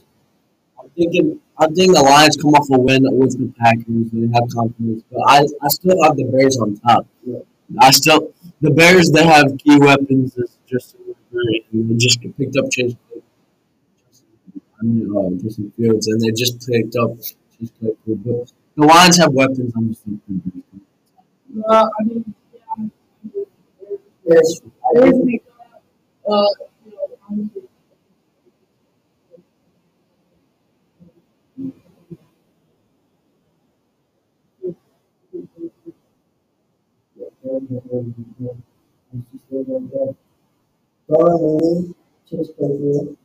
I'm 0.79 0.89
thinking 0.91 1.39
I 1.59 1.67
think 1.67 1.95
the 1.95 2.03
Lions 2.03 2.37
come 2.37 2.51
off 2.55 2.67
a 2.71 2.79
win 2.79 3.03
with 3.19 3.37
the 3.39 3.53
Packers. 3.59 3.85
and 3.87 4.11
They 4.33 4.39
have 4.39 4.49
confidence, 4.53 5.03
but 5.11 5.21
I, 5.27 5.39
I 5.63 5.69
still 5.69 5.97
have 6.03 6.17
the 6.17 6.25
Bears 6.25 6.57
on 6.59 6.77
top. 6.77 7.07
I 7.81 7.91
still 7.91 8.33
the 8.61 8.71
Bears 8.71 9.11
they 9.11 9.25
have 9.25 9.57
key 9.59 9.79
weapons. 9.79 10.37
It's 10.37 10.57
just 10.67 10.97
and 11.33 11.89
they 11.91 11.95
just 11.95 12.19
picked 12.37 12.57
up 12.57 12.71
Chase. 12.71 12.95
I 14.79 14.83
mean, 14.85 15.07
uh, 15.15 15.29
Justin 15.41 15.71
Fields, 15.75 16.07
and 16.07 16.21
they 16.21 16.31
just 16.31 16.67
picked 16.67 16.95
up 16.95 17.11
Chase 17.19 17.71
Claypool. 17.79 18.15
But 18.25 18.51
the 18.75 18.85
Lions 18.85 19.17
have 19.17 19.33
weapons. 19.33 19.73
I'm 19.75 19.89
just 19.89 20.03
thinking. 20.03 20.63
Uh, 21.67 21.87
I 21.99 22.03
mean, 22.03 22.23
yeah, 22.27 22.46
Yes, 24.27 24.61
I 24.61 24.89
there's 24.93 25.11
think 25.11 25.43
the, 26.25 26.31
uh, 26.31 26.49
you 26.85 26.91
know, 26.91 27.17
honestly, 27.29 27.61
Darren 37.45 38.13
Mooney, 41.09 41.93
Chase 42.29 42.49
Claypool, 42.57 43.17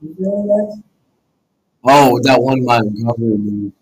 who's 0.00 0.16
the 0.18 0.30
other 0.30 0.46
guy? 0.46 0.82
Oh, 1.84 2.20
that 2.24 2.40
one 2.42 2.64
Montgomery. 2.64 3.38
man. 3.38 3.72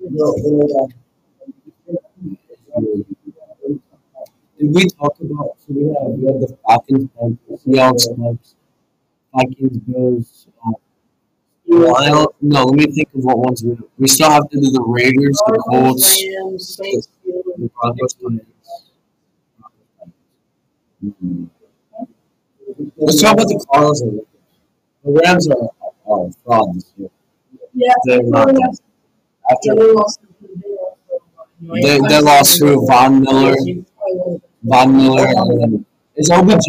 No, 0.00 0.32
the 0.32 0.48
other 0.64 0.94
Did 2.78 3.25
we 4.60 4.88
talk 4.90 5.16
about? 5.20 5.56
So 5.60 5.68
we 5.74 5.84
have 5.94 6.12
we 6.18 6.26
have 6.26 6.40
the 6.40 6.56
Falcons, 6.66 7.08
Panthers, 7.18 7.60
Seahawks, 7.64 8.06
Bucks, 8.18 8.54
Vikings, 9.34 9.78
Bills. 9.78 10.48
Um, 10.66 10.74
Wild. 11.68 12.34
No, 12.40 12.64
let 12.64 12.76
me 12.76 12.86
think 12.94 13.08
of 13.14 13.24
what 13.24 13.38
ones 13.38 13.62
we 13.64 13.76
we 13.98 14.08
still 14.08 14.30
have 14.30 14.48
to 14.50 14.56
do. 14.60 14.70
The 14.70 14.82
Raiders, 14.86 15.38
the 15.46 15.64
Colts, 15.70 16.22
Rams, 16.22 16.78
the 16.80 17.70
Broncos, 17.74 18.14
Titans. 18.14 18.42
Mhm. 21.02 21.48
Let's 22.96 23.20
talk 23.22 23.34
about 23.34 23.48
the 23.48 23.64
Cardinals. 23.70 24.02
The 25.04 25.12
Rams 25.24 25.48
are, 25.48 25.70
are 26.06 26.30
fraud 26.44 26.74
this 26.76 26.92
year. 26.96 27.08
Yeah, 27.74 27.94
They're 28.04 28.22
not. 28.24 28.50
After 29.50 29.74
they 29.76 29.92
lost. 29.92 30.20
They 30.40 30.68
lost. 30.70 30.98
they, 31.82 31.98
they 32.08 32.20
lost 32.20 32.58
to 32.58 32.86
Von 32.86 33.22
Miller, 33.22 33.54
Von 34.62 34.96
Miller, 34.96 35.26
is 36.16 36.30
OBJ 36.30 36.66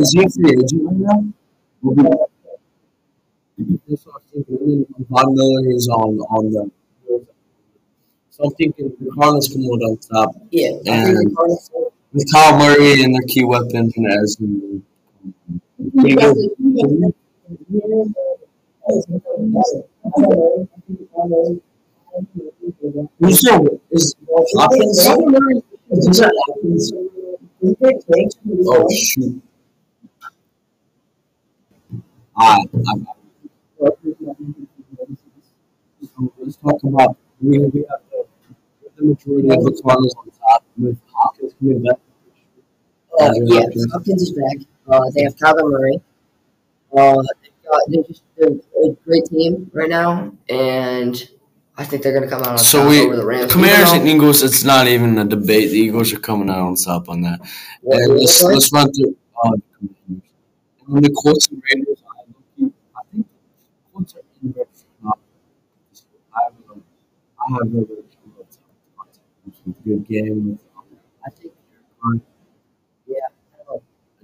is 0.00 0.12
he 0.12 0.22
a 0.24 0.28
free 0.28 0.52
agent 0.52 0.82
right 0.84 0.96
now? 0.96 1.24
OBJ. 1.84 2.02
That's 3.88 4.06
what 4.06 4.14
I'm 4.16 4.22
thinking. 4.32 4.56
And 4.60 4.86
then 4.88 5.06
Von 5.08 5.34
Miller 5.34 5.70
is 5.74 5.88
on 5.88 6.18
on 6.18 6.52
the. 6.52 6.70
So 8.30 8.44
I'm 8.44 8.50
thinking 8.52 8.92
the 9.00 9.10
Cardinals 9.14 9.48
come 9.48 9.62
out 9.62 9.82
on 9.88 9.96
top 9.98 10.34
Yeah, 10.50 10.68
I 10.68 10.72
think 10.72 10.84
the 10.84 10.92
And- 10.92 11.86
with 12.12 12.32
Kyle 12.32 12.58
Murray 12.58 13.04
and 13.04 13.14
their 13.14 13.22
key 13.28 13.44
weapons 13.44 13.92
and 13.96 14.06
Esmond. 14.12 14.82
Who's 23.20 23.40
there? 23.42 23.60
Is 23.92 24.16
Hopkins? 24.56 25.08
Oh 25.92 26.00
shoot! 28.90 29.42
I, 32.36 32.56
let's 36.38 36.56
talk 36.56 36.82
about 36.84 37.16
we, 37.42 37.58
we 37.58 37.84
have 37.90 38.00
the, 38.10 38.24
the 38.96 39.04
majority 39.04 39.48
of 39.50 39.64
the 39.64 39.80
Cardinals 39.82 40.14
on 40.18 40.30
top 40.40 40.64
with 40.78 40.98
Hopkins 41.12 41.54
coming 41.58 41.82
back. 41.82 41.98
Uh, 43.20 43.30
yeah, 43.44 43.62
Hopkins 43.92 44.22
is 44.22 44.30
back. 44.32 44.66
Uh, 44.88 45.02
they 45.14 45.22
have 45.22 45.36
Kyler 45.36 45.70
Murray. 45.70 46.00
Uh, 46.96 47.22
they're 47.88 48.02
just 48.04 48.22
they're 48.36 48.50
a 48.50 48.90
great 49.04 49.24
team 49.26 49.70
right 49.74 49.90
now, 49.90 50.32
and 50.48 51.30
I 51.80 51.84
think 51.84 52.02
they're 52.02 52.12
going 52.12 52.24
to 52.24 52.28
come 52.28 52.42
out 52.42 52.48
on 52.48 52.58
So 52.58 52.80
top 52.82 52.90
we- 52.90 53.00
over 53.06 53.16
the 53.16 53.24
Rams. 53.24 53.50
Commanders 53.50 53.92
and 53.92 54.06
Eagles, 54.06 54.42
it's 54.42 54.62
not 54.64 54.86
even 54.86 55.16
a 55.18 55.24
debate. 55.24 55.70
The 55.70 55.78
Eagles 55.78 56.12
are 56.12 56.18
coming 56.20 56.50
out 56.50 56.58
on 56.60 56.74
top 56.74 57.08
on 57.08 57.22
that. 57.22 57.40
though- 57.82 57.92
And 57.96 58.18
let's, 58.18 58.42
what- 58.42 58.52
let's 58.54 58.70
run 58.70 58.92
through 58.92 59.16
uh, 59.42 59.50
the 59.52 59.62
Commanders. 59.78 60.30
And 60.86 60.94
then 60.96 61.02
the 61.02 61.10
Colts 61.22 61.48
and 61.48 61.62
Raiders, 61.64 62.02
I, 62.06 62.22
think 62.60 62.74
the 63.14 63.24
Colts 63.94 64.14
are 64.14 64.18
in 64.42 64.52
shape. 64.52 64.66
I 66.34 66.42
have 66.44 66.52
a, 66.68 66.74
I 67.40 67.52
have 67.52 67.62
a 67.62 67.84
good 69.84 70.06
game. 70.06 70.58
I 71.26 71.30
think 71.30 71.52
Carr 72.02 72.20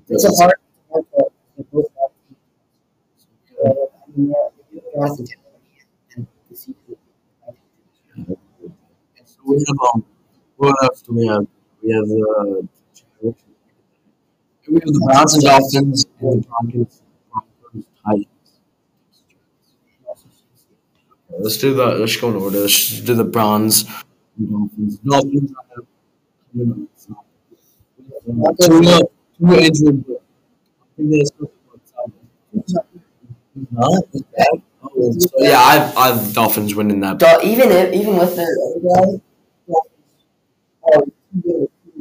It's 0.09 0.25
a 0.25 0.29
hard, 0.43 0.55
hard 0.93 1.05
call. 1.11 1.33
They 1.57 1.65
both 1.73 1.87
have 2.01 2.11
teams. 2.29 3.27
Uh, 3.65 3.69
I 3.71 3.73
mean, 4.15 4.29
yeah, 4.73 4.81
Jonathan 4.95 5.25
Taylor 5.27 5.43
and 6.17 6.27
the 6.51 6.57
season. 6.57 6.75
So 9.25 9.36
we 9.47 9.57
have 9.69 9.79
um, 9.95 10.05
what 10.57 10.75
else 10.85 11.03
do 11.03 11.15
we 11.15 11.27
have? 11.27 11.47
We 11.83 11.93
have 11.93 12.07
the 12.07 12.23
uh, 12.39 12.67
we 14.69 14.75
have 14.75 14.83
the 14.85 15.03
Browns 15.07 15.35
and 15.35 15.43
Dolphins 15.45 16.05
and 16.21 16.43
the 16.43 16.47
Broncos, 16.49 17.03
Broncos 17.31 17.85
Titans. 18.05 18.27
Okay, 21.31 21.39
let's 21.41 21.57
do 21.59 21.75
the. 21.75 21.87
Let's 21.87 22.17
go 22.17 22.31
in 22.31 22.37
order. 22.37 22.59
Let's 22.61 23.01
do 23.01 23.15
the 23.15 23.25
Browns. 23.25 23.85
and 24.39 24.51
Dolphins. 24.51 24.99
Dolphins 24.99 25.53
are 25.53 25.85
coming 26.55 26.89
up. 28.91 29.11
Two, 29.39 29.55
injured, 29.55 30.05
I 30.09 30.87
think 30.97 31.11
they 31.11 31.23
not 33.71 33.93
as 34.15 34.23
bad. 34.23 34.63
Oh, 34.83 35.13
So 35.19 35.29
yeah, 35.41 35.59
I've 35.61 35.97
I've 35.97 36.35
Dolphins 36.35 36.75
winning 36.75 37.01
that. 37.01 37.19
Dol- 37.19 37.41
even 37.43 37.71
if, 37.71 37.93
even 37.93 38.17
with 38.17 38.37
their 38.37 38.47
other 38.47 38.81
guy, 39.17 39.21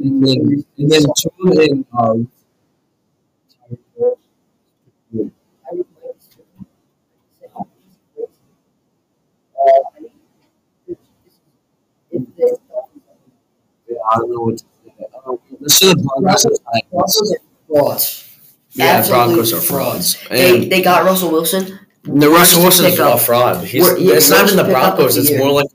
and 0.02 0.22
then 0.26 0.64
and 0.78 0.90
then 0.90 1.02
two 1.18 1.60
in 1.60 1.86
uh, 1.96 2.14
I 14.10 14.18
don't 14.18 14.30
know 14.30 14.40
what 14.40 14.58
to 14.58 14.64
say. 14.64 14.92
Let's 15.60 15.80
do 15.80 15.88
the 15.94 15.96
Broncos. 16.20 16.58
Broncos 16.90 17.32
are 17.32 17.38
frauds. 17.68 18.38
Yeah, 18.72 18.84
Absolute 18.86 19.16
Broncos 19.26 19.52
are 19.52 19.60
frauds. 19.60 20.28
They 20.28 20.68
they 20.68 20.82
got 20.82 21.04
Russell 21.04 21.30
Wilson. 21.32 21.78
the 22.04 22.28
Russell 22.28 22.62
Wilson's 22.62 22.98
a 22.98 23.18
fraud. 23.18 23.64
He's, 23.64 23.82
yeah, 24.00 24.14
it's 24.14 24.30
not 24.30 24.44
even 24.44 24.56
the 24.56 24.64
Broncos. 24.64 25.16
It's 25.16 25.32
more 25.36 25.52
like 25.52 25.66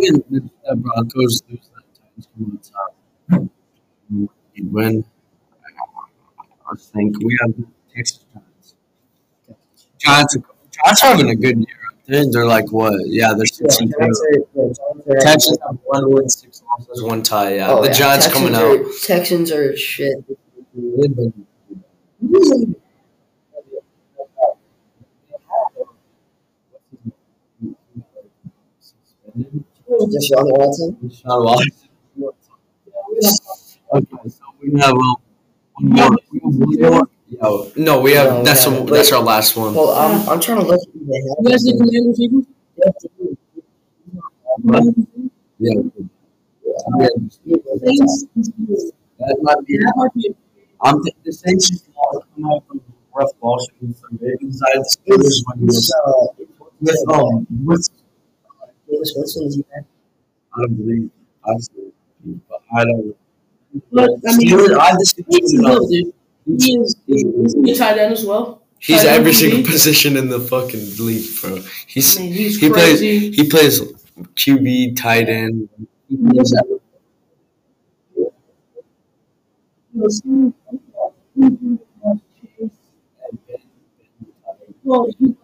thinking 0.00 0.24
that 0.30 0.50
the 0.68 0.76
Broncos 0.76 1.42
lose 1.48 1.70
that 1.74 1.84
Titans 1.94 2.28
come 2.36 2.60
on 3.32 3.48
top. 3.48 3.50
And 4.56 4.72
win. 4.72 5.04
I 6.70 6.76
think 6.76 7.18
we 7.22 7.36
have 7.42 7.56
the 7.56 7.66
Texans 7.94 8.24
Giants. 8.32 8.74
Giants, 9.98 10.36
Giants 10.70 11.02
are 11.04 11.06
having 11.08 11.30
a 11.30 11.34
good 11.36 11.58
year. 11.58 11.66
They're, 12.06 12.24
they're 12.30 12.46
like 12.46 12.70
what? 12.70 12.92
Yeah, 13.06 13.28
they're 13.28 13.38
Yeah, 13.38 13.44
six 13.68 13.78
and 13.80 13.90
two. 13.90 13.96
yeah, 14.54 14.62
Giants 14.62 14.80
are- 15.08 15.20
Texans 15.20 15.58
have 15.66 15.78
one 15.84 16.10
win, 16.12 16.28
six 16.28 16.62
losses, 16.68 17.02
one 17.02 17.22
tie. 17.22 17.56
Yeah, 17.56 17.70
Oh, 17.72 17.82
the 17.82 17.88
yeah, 17.88 17.94
Giants 17.94 18.26
Texans 18.26 18.44
coming 18.46 18.60
are, 18.60 18.84
out. 18.84 18.92
Texans 19.02 19.50
are 19.52 19.76
shit. 19.76 20.16
They've 20.74 21.16
been- 21.16 21.46
Deshaun 30.00 30.46
Watson. 30.58 30.96
Deshaun 31.02 31.44
Watson. 31.44 31.70
Okay, 33.94 34.28
so 34.28 34.40
we 34.62 34.80
have 34.80 34.92
um, 34.92 35.16
one 35.74 35.88
more. 35.90 36.10
We 36.32 36.40
have 36.82 36.92
one 36.92 36.98
more. 36.98 37.08
Oh 37.42 37.72
no, 37.76 38.00
we 38.00 38.12
have 38.12 38.28
No, 38.32 38.38
we 38.40 38.44
that's 38.44 38.64
haven't. 38.64 38.88
a, 38.90 38.92
that's 38.92 39.12
our 39.12 39.22
last 39.22 39.56
one. 39.56 39.74
Well, 39.74 39.90
I'm, 39.90 40.28
I'm 40.28 40.40
trying 40.40 40.60
to 40.60 40.66
look. 40.66 40.80
at 40.80 40.94
You 40.94 41.06
guys 41.50 41.66
have. 41.66 41.78
the 41.78 41.84
Commanders 41.84 42.20
Eagles? 42.20 42.46
Yeah. 42.76 42.90
Saints. 47.84 48.92
That 49.18 49.36
might 49.42 49.64
be. 49.66 49.78
That 49.78 49.92
might 49.96 50.14
be 50.14 50.34
I'm 50.82 51.02
th- 51.02 51.16
the 51.24 51.32
Saints 51.32 51.70
just 51.70 51.88
lost 51.96 52.26
come 52.34 52.44
out 52.50 52.64
from 52.66 52.80
rough 53.14 53.30
loss 53.42 53.66
against 53.80 54.02
the 54.02 54.18
Ravens. 54.20 54.60
I 54.62 54.78
the 54.78 54.96
Steelers 54.98 55.38
when 55.46 55.68
It's, 55.68 55.92
uh, 55.94 56.26
with 56.80 57.08
um 57.08 57.46
with 57.64 57.88
Jameis 59.04 59.16
Winston 59.16 59.46
is 59.46 59.56
he 59.56 59.62
back? 59.62 59.84
I 60.56 60.62
don't 60.62 60.74
believe 60.76 61.10
obviously, 61.44 61.92
but 62.48 62.62
I 62.76 62.84
don't. 62.84 63.16
But, 63.92 64.10
I 64.28 64.36
mean, 64.36 64.48
Steelers, 64.48 64.78
I 64.78 64.86
have 64.86 64.98
the 64.98 65.24
He's 65.30 65.54
Steelers. 65.54 65.68
real, 65.68 65.88
dude. 65.88 66.14
He 66.62 66.76
is. 66.78 66.96
He's 67.06 67.54
a 67.54 67.84
tight 67.84 67.98
end 67.98 68.12
as 68.12 68.24
well. 68.24 68.62
He's 68.78 69.02
Tight 69.02 69.08
every 69.08 69.32
QB. 69.32 69.34
single 69.34 69.62
position 69.72 70.16
in 70.16 70.28
the 70.28 70.40
fucking 70.40 70.96
league, 70.98 71.26
bro. 71.40 71.60
He's 71.86 72.18
I 72.18 72.22
mean, 72.22 72.32
he's 72.32 72.60
he 72.60 72.68
plays 72.70 73.00
he 73.00 73.48
plays 73.48 73.80
QB, 74.36 74.96
tight 74.96 75.28
end. 75.28 75.68
He 76.08 76.16
plays 76.16 76.50
that. 76.50 76.80
Well, 84.82 85.06
he 85.18 85.34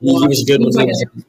He, 0.00 0.08
he 0.20 0.28
was 0.28 0.44
good 0.46 0.60
with 0.60 0.68
He's 0.68 0.76
like 0.76 0.88
him. 0.88 1.24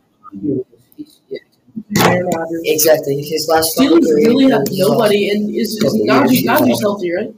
Aaron 2.00 2.26
Rodgers. 2.36 2.62
Exactly. 2.66 3.22
His 3.22 3.48
last 3.48 3.78
Steelers 3.78 4.02
couple 4.02 4.14
really 4.16 4.50
have 4.52 4.64
nobody, 4.72 5.30
and 5.30 5.50
is, 5.56 5.74
is 5.76 5.82
Couple 5.82 6.00
Najee, 6.00 6.42
years. 6.42 6.62
Najee's 6.62 6.82
healthy, 6.82 7.12
right? 7.14 7.36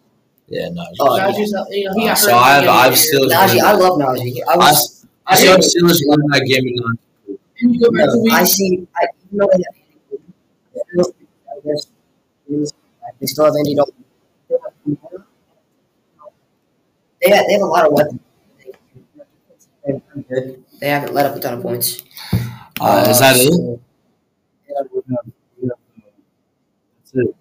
Yeah, 0.48 0.70
no. 0.70 0.86
Oh, 1.00 1.18
yeah. 1.18 1.24
Healthy. 1.26 1.78
You 1.80 1.86
know, 1.90 1.94
he 1.96 2.06
got 2.08 2.18
So 2.18 2.32
hurt. 2.32 2.38
at 2.38 2.64
I've 2.64 2.64
the 2.66 2.70
I've 2.72 2.92
beginning 2.92 2.94
of 2.94 2.94
the 2.94 2.96
year. 2.96 2.96
still 2.96 3.30
Najee, 3.30 3.62
I 3.62 3.72
love 3.74 4.00
Najee. 4.00 4.42
I 4.48 4.54
I, 4.54 4.58
was. 4.58 5.06
I 5.28 5.36
saw 5.36 5.58
Steelers 5.58 6.00
winning 6.06 6.28
that 6.30 6.46
game 6.48 6.68
in 6.68 6.76
nine. 6.76 6.98
And 7.62 7.76
you 7.76 7.80
go 7.82 7.92
back 7.92 8.10
to 8.12 8.20
week. 8.20 8.34
I 8.34 8.44
see. 8.44 8.88
I 8.96 9.08
even 9.26 9.38
though 9.40 9.50
they 9.56 9.64
I 11.02 11.56
guess 11.64 11.88
they 13.20 13.26
still 13.28 13.46
have 13.46 13.56
Andy 13.58 13.76
Dalton. 13.76 14.06
They 17.22 17.32
have, 17.36 17.46
they 17.48 17.54
have 17.54 17.62
a 17.62 17.66
lot 17.66 17.86
of 17.88 17.94
weapons. 17.94 18.20
They're 19.86 20.00
pretty 20.00 20.28
good. 20.30 20.64
They 20.80 20.90
haven't 20.90 21.14
let 21.14 21.26
up 21.26 21.36
a 21.36 21.40
ton 21.40 21.54
of 21.56 21.62
points. 21.62 22.04
Uh, 22.80 23.06
is 23.10 23.20
that 23.20 23.36
it? 23.38 23.80
So- 24.76 24.82
Yeah, 24.82 24.82
we 24.94 25.02
have, 25.16 25.26
we 25.62 25.68
have, 25.70 25.80
uh, 25.98 26.10
that's 26.98 27.14
it. 27.16 27.36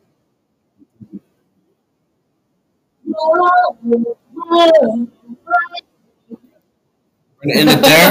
We're 7.44 7.55
gonna 7.55 7.61
end 7.61 7.68
it 7.70 7.83
there. 7.83 8.11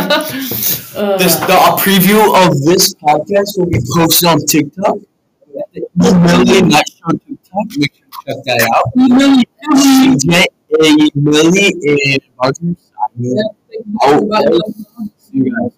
Uh, 0.95 1.17
This 1.17 1.36
the 1.38 1.53
a 1.57 1.71
preview 1.81 2.21
of 2.45 2.62
this 2.63 2.93
podcast 2.95 3.57
will 3.57 3.65
be 3.67 3.79
posted 3.95 4.29
on 4.29 4.39
TikTok. 4.45 4.97
The 5.95 6.13
Million 6.19 6.67
Night 6.69 6.83
Show 6.89 7.17
TikTok. 7.17 7.65
Make 7.77 7.93
sure 7.95 8.05
to 8.05 8.17
check 8.25 8.38
that 8.45 8.62
out. 8.75 8.86
CJ, 9.81 10.45
a 10.69 11.09
Millie, 11.15 11.73
and 12.12 12.21
Rogers. 12.41 12.91
Yeah, 13.17 13.41
thank 13.69 13.86
you. 13.86 13.97
Oh, 14.03 14.25
Bye. 14.27 14.59
See 15.17 15.38
you 15.38 15.43
guys. 15.45 15.73